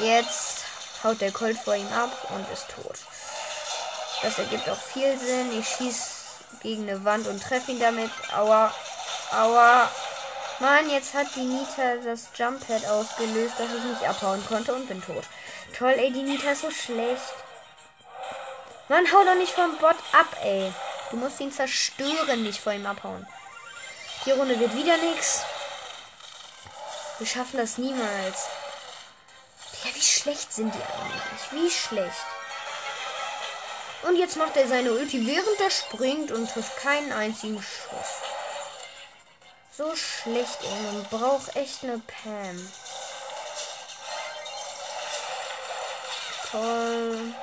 Jetzt 0.00 0.64
haut 1.04 1.20
der 1.20 1.32
Colt 1.32 1.58
vor 1.58 1.74
ihm 1.74 1.92
ab 1.92 2.10
und 2.30 2.48
ist 2.52 2.68
tot. 2.68 2.98
Das 4.22 4.38
ergibt 4.38 4.68
auch 4.68 4.80
viel 4.80 5.18
Sinn. 5.18 5.58
Ich 5.58 5.68
schieße 5.68 6.10
gegen 6.62 6.88
eine 6.88 7.04
Wand 7.04 7.26
und 7.26 7.42
treffe 7.42 7.72
ihn 7.72 7.80
damit. 7.80 8.10
Aua. 8.36 8.72
Aua. 9.32 9.88
Mann, 10.60 10.88
jetzt 10.90 11.14
hat 11.14 11.26
die 11.34 11.40
Nita 11.40 11.96
das 12.04 12.28
Jump 12.36 12.66
Pad 12.66 12.86
ausgelöst, 12.86 13.54
dass 13.58 13.74
ich 13.74 13.84
nicht 13.84 14.08
abhauen 14.08 14.44
konnte 14.46 14.72
und 14.74 14.86
bin 14.86 15.02
tot. 15.02 15.24
Toll, 15.76 15.94
ey, 15.96 16.12
die 16.12 16.22
Nita 16.22 16.52
ist 16.52 16.62
so 16.62 16.70
schlecht. 16.70 17.34
Mann, 18.88 19.10
hau 19.12 19.24
doch 19.24 19.34
nicht 19.34 19.52
vom 19.52 19.76
Bot 19.78 19.96
ab, 20.12 20.36
ey. 20.44 20.72
Du 21.10 21.16
musst 21.16 21.40
ihn 21.40 21.50
zerstören, 21.50 22.42
nicht 22.42 22.60
vor 22.60 22.72
ihm 22.72 22.86
abhauen. 22.86 23.26
Die 24.24 24.30
Runde 24.30 24.58
wird 24.60 24.74
wieder 24.76 24.96
nichts. 24.98 25.42
Wir 27.18 27.26
schaffen 27.26 27.56
das 27.56 27.78
niemals. 27.78 28.46
Ja, 29.84 29.94
wie 29.94 30.00
schlecht 30.00 30.52
sind 30.52 30.74
die 30.74 30.78
eigentlich? 30.78 31.52
Wie 31.52 31.70
schlecht. 31.70 32.26
Und 34.02 34.16
jetzt 34.16 34.36
macht 34.36 34.56
er 34.56 34.66
seine 34.66 34.92
Ulti, 34.92 35.26
während 35.26 35.60
er 35.60 35.70
springt 35.70 36.32
und 36.32 36.50
trifft 36.50 36.76
keinen 36.76 37.12
einzigen 37.12 37.62
Schuss. 37.62 38.22
So 39.76 39.94
schlecht, 39.96 40.58
ey. 40.62 40.92
Man 40.92 41.04
braucht 41.04 41.56
echt 41.56 41.82
eine 41.82 41.98
Pam. 41.98 42.72
Toll. 46.50 47.34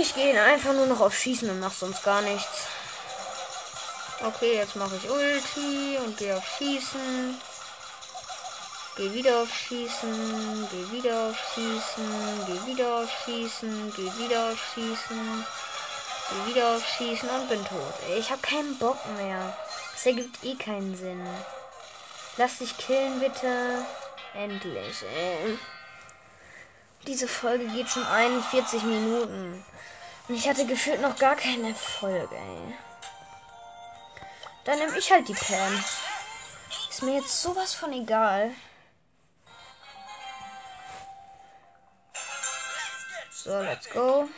Ich 0.00 0.14
gehe 0.14 0.42
einfach 0.42 0.72
nur 0.72 0.86
noch 0.86 1.00
auf 1.00 1.16
Schießen 1.16 1.48
und 1.50 1.60
mache 1.60 1.76
sonst 1.76 2.02
gar 2.02 2.22
nichts. 2.22 2.66
Okay, 4.24 4.56
jetzt 4.56 4.76
mache 4.76 4.96
ich 4.96 5.10
Ulti 5.10 5.98
und 6.04 6.16
gehe 6.16 6.36
auf 6.36 6.44
Schießen. 6.56 7.38
Geh 8.96 9.12
wieder 9.12 9.42
auf 9.42 9.54
Schießen, 9.54 10.68
geh 10.70 10.96
wieder 10.96 11.28
auf 11.28 11.36
Schießen, 11.36 12.46
geh 12.46 12.72
wieder 12.72 12.96
auf 12.96 13.10
Schießen, 13.24 13.92
geh 13.94 14.24
wieder 14.24 14.52
auf 14.52 14.58
Schießen, 14.72 15.44
geh 16.30 16.50
wieder 16.50 16.76
auf 16.76 16.86
Schießen 16.86 17.28
und 17.28 17.48
bin 17.50 17.62
tot. 17.66 17.92
Ich 18.16 18.30
habe 18.30 18.40
keinen 18.40 18.78
Bock 18.78 18.96
mehr. 19.18 19.54
Das 19.92 20.06
ergibt 20.06 20.42
eh 20.42 20.54
keinen 20.54 20.96
Sinn. 20.96 21.26
Lass 22.38 22.58
dich 22.58 22.76
killen, 22.78 23.20
bitte. 23.20 23.84
Endlich. 24.32 25.02
Ey. 25.14 25.58
Diese 27.06 27.28
Folge 27.28 27.66
geht 27.66 27.90
schon 27.90 28.06
41 28.06 28.82
Minuten. 28.82 29.62
Und 30.26 30.34
ich 30.34 30.48
hatte 30.48 30.64
gefühlt 30.64 31.02
noch 31.02 31.16
gar 31.16 31.36
keine 31.36 31.74
Folge, 31.74 32.34
ey. 32.34 32.74
Dann 34.66 34.80
nehme 34.80 34.98
ich 34.98 35.10
halt 35.12 35.28
die 35.28 35.34
Pam. 35.34 35.84
Ist 36.90 37.02
mir 37.02 37.20
jetzt 37.20 37.40
sowas 37.40 37.72
von 37.72 37.92
egal. 37.92 38.50
So, 43.30 43.56
let's 43.60 43.88
go. 43.88 44.28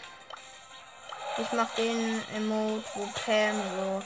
Ich 1.38 1.50
mache 1.52 1.76
den 1.76 2.22
Emote, 2.36 2.84
wo 2.94 3.06
Pam 3.24 3.62
so 3.76 4.02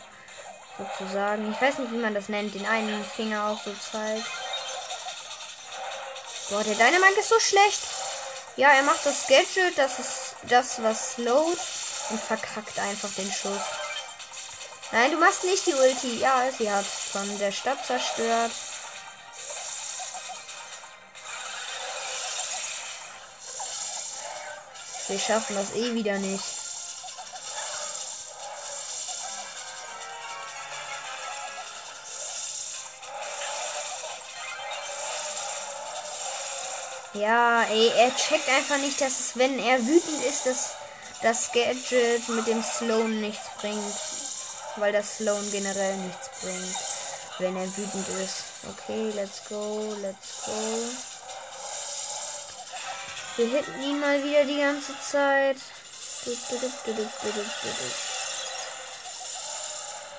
sozusagen, 0.78 1.50
ich 1.50 1.60
weiß 1.60 1.78
nicht, 1.78 1.92
wie 1.92 1.96
man 1.96 2.14
das 2.14 2.28
nennt, 2.28 2.54
den 2.54 2.66
einen 2.66 3.04
Finger 3.04 3.48
auch 3.48 3.60
so 3.62 3.74
zeigt. 3.74 4.26
Boah, 6.50 6.62
der 6.62 6.74
Dynamite 6.74 7.20
ist 7.20 7.30
so 7.30 7.40
schlecht. 7.40 7.82
Ja, 8.56 8.68
er 8.68 8.82
macht 8.84 9.04
das 9.04 9.26
Gadget, 9.26 9.76
das 9.76 9.98
ist 9.98 10.36
das, 10.42 10.82
was 10.82 11.14
slowt 11.14 11.58
und 12.10 12.20
verkackt 12.20 12.78
einfach 12.78 13.10
den 13.14 13.30
Schuss. 13.32 13.81
Nein, 14.92 15.10
du 15.10 15.16
machst 15.16 15.44
nicht 15.44 15.66
die 15.66 15.72
Ulti. 15.72 16.18
Ja, 16.18 16.50
sie 16.56 16.70
hat 16.70 16.84
von 16.84 17.38
der 17.38 17.50
Stadt 17.50 17.84
zerstört. 17.84 18.52
Wir 25.08 25.18
schaffen 25.18 25.56
das 25.56 25.74
eh 25.74 25.94
wieder 25.94 26.18
nicht. 26.18 26.44
Ja, 37.14 37.62
ey, 37.64 37.88
er 37.96 38.14
checkt 38.16 38.48
einfach 38.48 38.78
nicht, 38.78 39.00
dass 39.00 39.20
es, 39.20 39.36
wenn 39.36 39.58
er 39.58 39.78
wütend 39.86 40.22
ist, 40.24 40.46
dass 40.46 40.74
das 41.22 41.50
Gadget 41.52 42.28
mit 42.28 42.46
dem 42.46 42.62
Sloan 42.62 43.20
nichts 43.20 43.46
bringt. 43.58 44.11
Weil 44.76 44.92
das 44.92 45.18
Sloan 45.18 45.50
generell 45.50 45.96
nichts 45.98 46.30
bringt, 46.40 46.76
wenn 47.38 47.56
er 47.56 47.76
wütend 47.76 48.08
ist. 48.24 48.44
Okay, 48.70 49.12
let's 49.14 49.42
go, 49.48 49.94
let's 50.00 50.44
go. 50.46 50.52
Wir 53.36 53.46
hitten 53.46 53.82
ihn 53.82 54.00
mal 54.00 54.22
wieder 54.22 54.44
die 54.44 54.58
ganze 54.58 54.92
Zeit. 55.00 55.56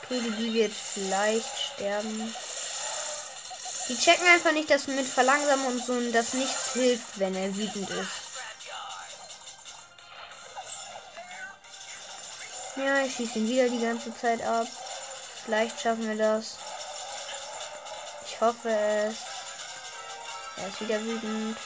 Okay, 0.03 0.21
die 0.37 0.53
wird 0.53 0.73
vielleicht 0.73 1.45
sterben. 1.73 2.35
Die 3.89 3.97
checken 3.97 4.27
einfach 4.27 4.51
nicht, 4.51 4.69
dass 4.69 4.87
mit 4.87 5.05
Verlangsamen 5.05 5.65
und 5.65 5.85
so 5.85 5.99
das 6.11 6.33
nichts 6.33 6.73
hilft, 6.73 7.19
wenn 7.19 7.35
er 7.35 7.55
wütend 7.55 7.89
ist. 7.89 8.22
Ja, 12.75 13.03
ich 13.03 13.15
schieße 13.15 13.39
ihn 13.39 13.49
wieder 13.49 13.69
die 13.69 13.81
ganze 13.81 14.15
Zeit 14.15 14.41
ab. 14.41 14.67
Vielleicht 15.45 15.79
schaffen 15.79 16.07
wir 16.07 16.15
das. 16.15 16.55
Ich 18.25 18.41
hoffe 18.41 18.69
es. 18.69 19.15
Er 20.57 20.67
ist 20.67 20.81
wieder 20.81 20.99
wütend. 21.01 21.57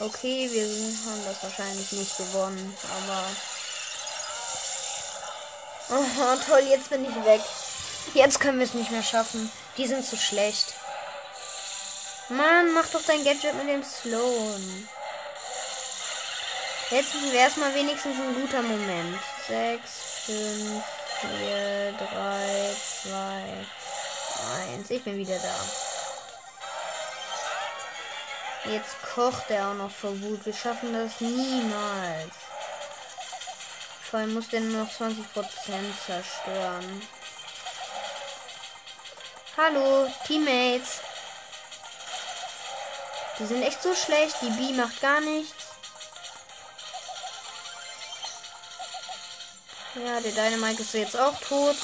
Okay, 0.00 0.48
wir 0.52 0.62
haben 0.62 1.24
das 1.24 1.42
wahrscheinlich 1.42 1.90
nicht 1.90 2.16
gewonnen, 2.16 2.76
aber. 3.02 3.24
Oh, 5.90 6.36
toll, 6.46 6.62
jetzt 6.70 6.88
bin 6.88 7.04
ich 7.04 7.24
weg. 7.24 7.40
Jetzt 8.14 8.38
können 8.38 8.58
wir 8.58 8.66
es 8.66 8.74
nicht 8.74 8.92
mehr 8.92 9.02
schaffen. 9.02 9.50
Die 9.76 9.88
sind 9.88 10.06
zu 10.06 10.16
schlecht. 10.16 10.74
Mann, 12.30 12.72
mach 12.74 12.86
doch 12.88 13.02
dein 13.06 13.24
Gadget 13.24 13.54
mit 13.54 13.68
dem 13.68 13.82
Sloan. 13.82 14.88
Jetzt 16.90 17.14
wäre 17.32 17.48
es 17.48 17.56
mal 17.56 17.74
wenigstens 17.74 18.18
ein 18.18 18.34
guter 18.34 18.62
Moment. 18.62 19.18
6, 19.46 19.80
5, 20.26 20.84
4, 21.20 21.92
3, 21.92 22.76
2, 23.02 23.12
1. 24.76 24.90
Ich 24.90 25.02
bin 25.02 25.16
wieder 25.16 25.38
da. 25.38 25.54
Jetzt 28.70 28.96
kocht 29.14 29.50
er 29.50 29.70
auch 29.70 29.74
noch 29.74 29.90
vor 29.90 30.20
Wut. 30.20 30.44
Wir 30.44 30.52
schaffen 30.52 30.92
das 30.92 31.20
niemals. 31.20 32.34
Vor 34.02 34.20
allem 34.20 34.34
muss 34.34 34.48
der 34.48 34.60
nur 34.60 34.84
noch 34.84 34.90
20% 34.90 35.14
zerstören. 36.06 37.02
Hallo, 39.56 40.08
Teammates. 40.26 41.00
Die 43.38 43.46
sind 43.46 43.62
echt 43.62 43.82
so 43.82 43.94
schlecht. 43.94 44.36
Die 44.42 44.50
B 44.50 44.72
macht 44.72 45.00
gar 45.00 45.20
nichts. 45.20 45.54
Ja, 49.94 50.20
der 50.20 50.32
Dynamite 50.32 50.82
ist 50.82 50.94
jetzt 50.94 51.18
auch 51.18 51.38
tot. 51.40 51.76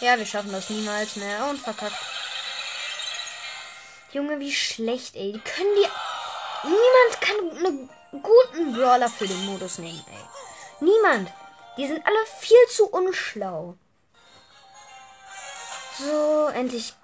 Ja, 0.00 0.16
wir 0.18 0.26
schaffen 0.26 0.52
das 0.52 0.70
niemals 0.70 1.16
mehr. 1.16 1.46
Und 1.46 1.60
verkackt. 1.60 1.96
Junge, 4.12 4.40
wie 4.40 4.52
schlecht, 4.52 5.14
ey. 5.14 5.32
Die 5.32 5.40
können 5.40 5.74
die. 5.76 5.88
Niemand 6.68 7.20
kann 7.20 7.66
einen 7.66 7.90
guten 8.22 8.74
Brawler 8.74 9.08
für 9.08 9.26
den 9.26 9.46
Modus 9.46 9.78
nehmen, 9.78 10.04
ey. 10.10 10.24
Niemand. 10.80 11.30
Die 11.76 11.86
sind 11.86 12.04
alle 12.04 12.26
viel 12.40 12.66
zu 12.68 12.88
unschlau. 12.88 13.76
So, 15.98 16.48
endlich. 16.48 16.94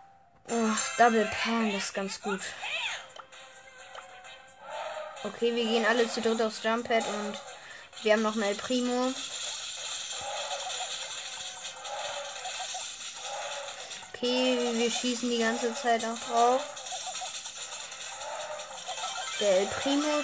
Oh, 0.49 0.71
Double 0.97 1.29
Pan, 1.43 1.71
ist 1.73 1.93
ganz 1.93 2.21
gut. 2.21 2.41
Okay, 5.25 5.55
wir 5.55 5.65
gehen 5.65 5.85
alle 5.85 6.09
zu 6.09 6.21
dritt 6.21 6.41
aufs 6.41 6.63
Jump 6.63 6.87
Pad 6.87 7.05
und 7.05 7.37
wir 8.03 8.13
haben 8.13 8.23
noch 8.23 8.37
einen 8.37 8.57
Primo. 8.57 9.13
Okay, 14.15 14.57
wir 14.73 14.91
schießen 14.91 15.29
die 15.29 15.39
ganze 15.39 15.75
Zeit 15.75 16.03
noch 16.03 16.19
drauf. 16.21 16.63
Der 19.41 19.59
El 19.59 19.67
Primo 19.67 20.23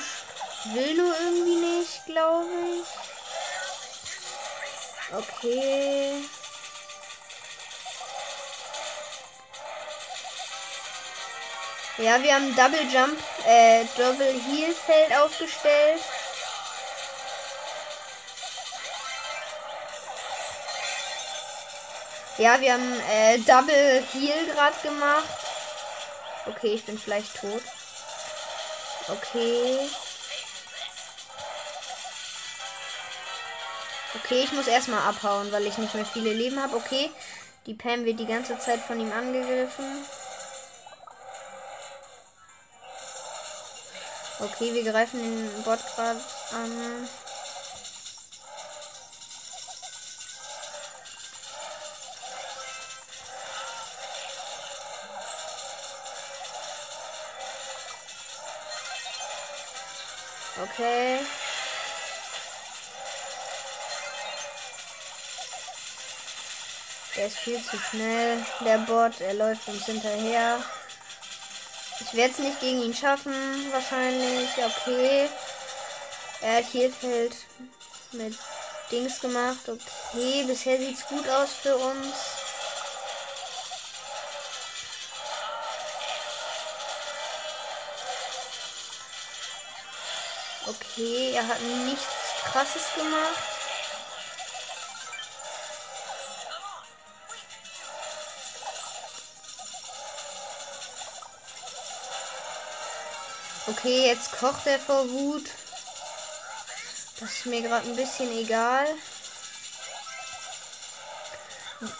will 0.73 0.95
nur 0.95 1.15
irgendwie 1.19 1.57
nicht, 1.57 2.07
glaube 2.07 2.49
ich. 2.77 2.87
Okay. 5.13 6.25
Ja, 12.03 12.21
wir 12.21 12.35
haben 12.35 12.57
Double 12.57 12.83
Jump, 12.93 13.17
äh, 13.47 13.85
Double 13.97 14.27
Heal 14.27 14.75
Feld 14.75 15.17
aufgestellt. 15.17 16.01
Ja, 22.39 22.61
wir 22.61 22.73
haben 22.73 23.01
äh, 23.09 23.39
Double 23.39 24.03
Heal 24.13 24.47
gerade 24.47 24.77
gemacht. 24.83 25.29
Okay, 26.47 26.75
ich 26.75 26.85
bin 26.85 26.99
vielleicht 26.99 27.41
tot. 27.41 27.63
Okay. 29.07 29.89
Okay, 34.17 34.43
ich 34.43 34.51
muss 34.51 34.67
erstmal 34.67 35.07
abhauen, 35.07 35.53
weil 35.53 35.67
ich 35.69 35.79
nicht 35.79 35.95
mehr 35.95 36.05
viele 36.05 36.33
Leben 36.33 36.61
habe. 36.61 36.75
Okay. 36.75 37.13
Die 37.67 37.75
Pam 37.75 38.05
wird 38.05 38.19
die 38.19 38.27
ganze 38.27 38.59
Zeit 38.59 38.81
von 38.81 38.99
ihm 38.99 39.13
angegriffen. 39.13 40.05
Okay, 44.43 44.75
wir 44.75 44.91
greifen 44.91 45.21
den 45.21 45.63
Bot 45.63 45.79
gerade 45.95 46.19
an. 46.53 47.09
Okay. 60.61 61.21
Der 67.17 67.27
ist 67.27 67.39
viel 67.39 67.63
zu 67.63 67.79
schnell. 67.79 68.45
Der 68.65 68.79
Bot, 68.79 69.21
er 69.21 69.35
läuft 69.35 69.69
uns 69.69 69.85
hinterher. 69.87 70.59
Ich 72.05 72.15
werde 72.15 72.33
es 72.33 72.39
nicht 72.39 72.61
gegen 72.61 72.83
ihn 72.83 72.95
schaffen, 72.95 73.33
wahrscheinlich. 73.73 74.51
Okay. 74.59 75.29
Er 76.41 76.57
hat 76.57 76.65
hier 76.73 76.93
Feld 76.93 77.37
mit 78.11 78.37
Dings 78.91 79.21
gemacht. 79.21 79.69
Okay, 79.69 80.45
bisher 80.47 80.79
sieht 80.79 80.99
es 80.99 81.07
gut 81.07 81.29
aus 81.29 81.53
für 81.63 81.77
uns. 81.77 82.15
Okay, 90.67 91.33
er 91.35 91.47
hat 91.47 91.61
nichts 91.61 92.07
krasses 92.45 92.83
gemacht. 92.97 93.62
Okay, 103.69 104.07
jetzt 104.07 104.33
kocht 104.33 104.67
er 104.67 104.79
vor 104.81 105.09
Wut. 105.09 105.49
Das 107.21 107.31
ist 107.31 107.47
mir 107.47 107.63
gerade 107.63 107.89
ein 107.89 107.95
bisschen 107.95 108.31
egal. 108.37 108.87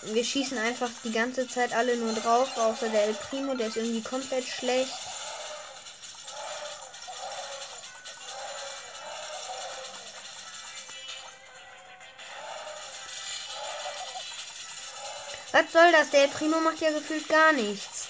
Wir 0.03 0.25
schießen 0.25 0.59
einfach 0.59 0.91
die 1.05 1.13
ganze 1.13 1.47
Zeit 1.49 1.73
alle 1.73 1.97
nur 1.97 2.13
drauf, 2.15 2.57
außer 2.57 2.89
der 2.89 3.05
El 3.05 3.15
Primo, 3.15 3.55
der 3.55 3.69
ist 3.69 3.77
irgendwie 3.77 4.03
komplett 4.03 4.47
schlecht. 4.47 4.93
Was 15.53 15.71
soll 15.73 15.93
das? 15.93 16.11
Der 16.11 16.23
El 16.23 16.29
Primo 16.29 16.59
macht 16.61 16.81
ja 16.81 16.91
gefühlt 16.91 17.29
gar 17.29 17.53
nichts. 17.53 18.02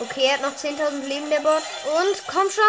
Okay, 0.00 0.24
er 0.24 0.34
hat 0.34 0.40
noch 0.40 0.56
10.000 0.56 1.06
Leben, 1.06 1.28
der 1.28 1.40
Bot. 1.40 1.62
Und, 1.84 2.26
komm 2.26 2.48
schon. 2.50 2.64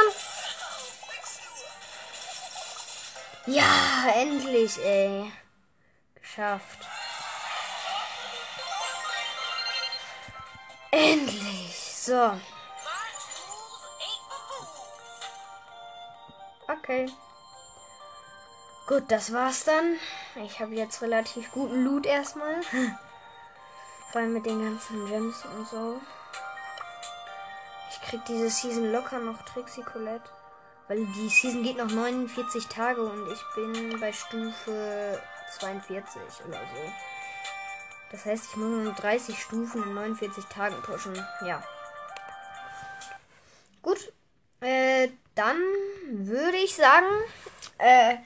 Ja, 3.46 4.12
endlich, 4.16 4.78
ey. 4.84 5.32
Geschafft. 6.16 6.80
Endlich. 10.92 11.96
So. 11.96 12.38
Okay. 16.68 17.10
Gut, 18.88 19.04
das 19.08 19.32
war's 19.32 19.64
dann. 19.64 19.98
Ich 20.36 20.60
habe 20.60 20.76
jetzt 20.76 21.02
relativ 21.02 21.50
guten 21.52 21.86
Loot 21.86 22.06
erstmal. 22.06 22.62
Vor 24.12 24.22
allem 24.22 24.34
mit 24.34 24.46
den 24.46 24.62
ganzen 24.62 25.08
Gems 25.08 25.46
und 25.46 25.70
so 25.70 26.02
kriegt 28.12 28.28
diese 28.28 28.50
Season 28.50 28.92
locker 28.92 29.20
noch 29.20 29.42
Trixie 29.44 29.84
Colette. 29.84 30.30
Weil 30.90 31.06
die 31.06 31.30
Season 31.30 31.64
geht 31.64 31.78
noch 31.78 31.90
49 31.90 32.68
Tage 32.68 33.02
und 33.02 33.32
ich 33.32 33.42
bin 33.56 33.98
bei 34.02 34.12
Stufe 34.12 35.22
42 35.58 36.22
oder 36.46 36.60
so. 36.60 36.92
Das 38.12 38.26
heißt, 38.26 38.50
ich 38.50 38.58
muss 38.58 38.84
nur 38.84 38.94
30 38.94 39.42
Stufen 39.42 39.84
in 39.84 39.94
49 39.94 40.44
Tagen 40.46 40.76
pushen. 40.84 41.16
Ja. 41.46 41.64
Gut. 43.82 44.12
Äh, 44.60 45.08
dann 45.34 45.58
würde 46.10 46.58
ich 46.58 46.76
sagen, 46.76 47.08
äh, 47.78 48.18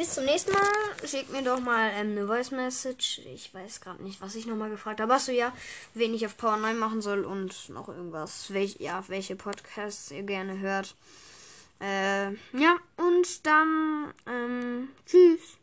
bis 0.00 0.14
zum 0.14 0.24
nächsten 0.24 0.52
Mal. 0.52 0.62
Schickt 1.06 1.30
mir 1.30 1.42
doch 1.42 1.60
mal 1.60 1.90
ähm, 1.94 2.12
eine 2.12 2.26
Voice 2.26 2.52
Message. 2.52 3.20
Ich 3.34 3.52
weiß 3.52 3.82
gerade 3.82 4.02
nicht, 4.02 4.22
was 4.22 4.34
ich 4.34 4.46
nochmal 4.46 4.70
gefragt 4.70 4.98
habe. 4.98 5.12
Achso, 5.12 5.30
ja, 5.30 5.52
wen 5.92 6.14
ich 6.14 6.24
auf 6.24 6.38
Power 6.38 6.56
9 6.56 6.78
machen 6.78 7.02
soll 7.02 7.26
und 7.26 7.68
noch 7.68 7.86
irgendwas. 7.88 8.50
Welch, 8.50 8.76
ja, 8.78 9.04
welche 9.08 9.36
Podcasts 9.36 10.10
ihr 10.10 10.22
gerne 10.22 10.58
hört. 10.58 10.94
Äh, 11.82 12.30
ja, 12.58 12.78
und 12.96 13.44
dann, 13.44 14.14
ähm, 14.26 14.88
tschüss. 15.04 15.59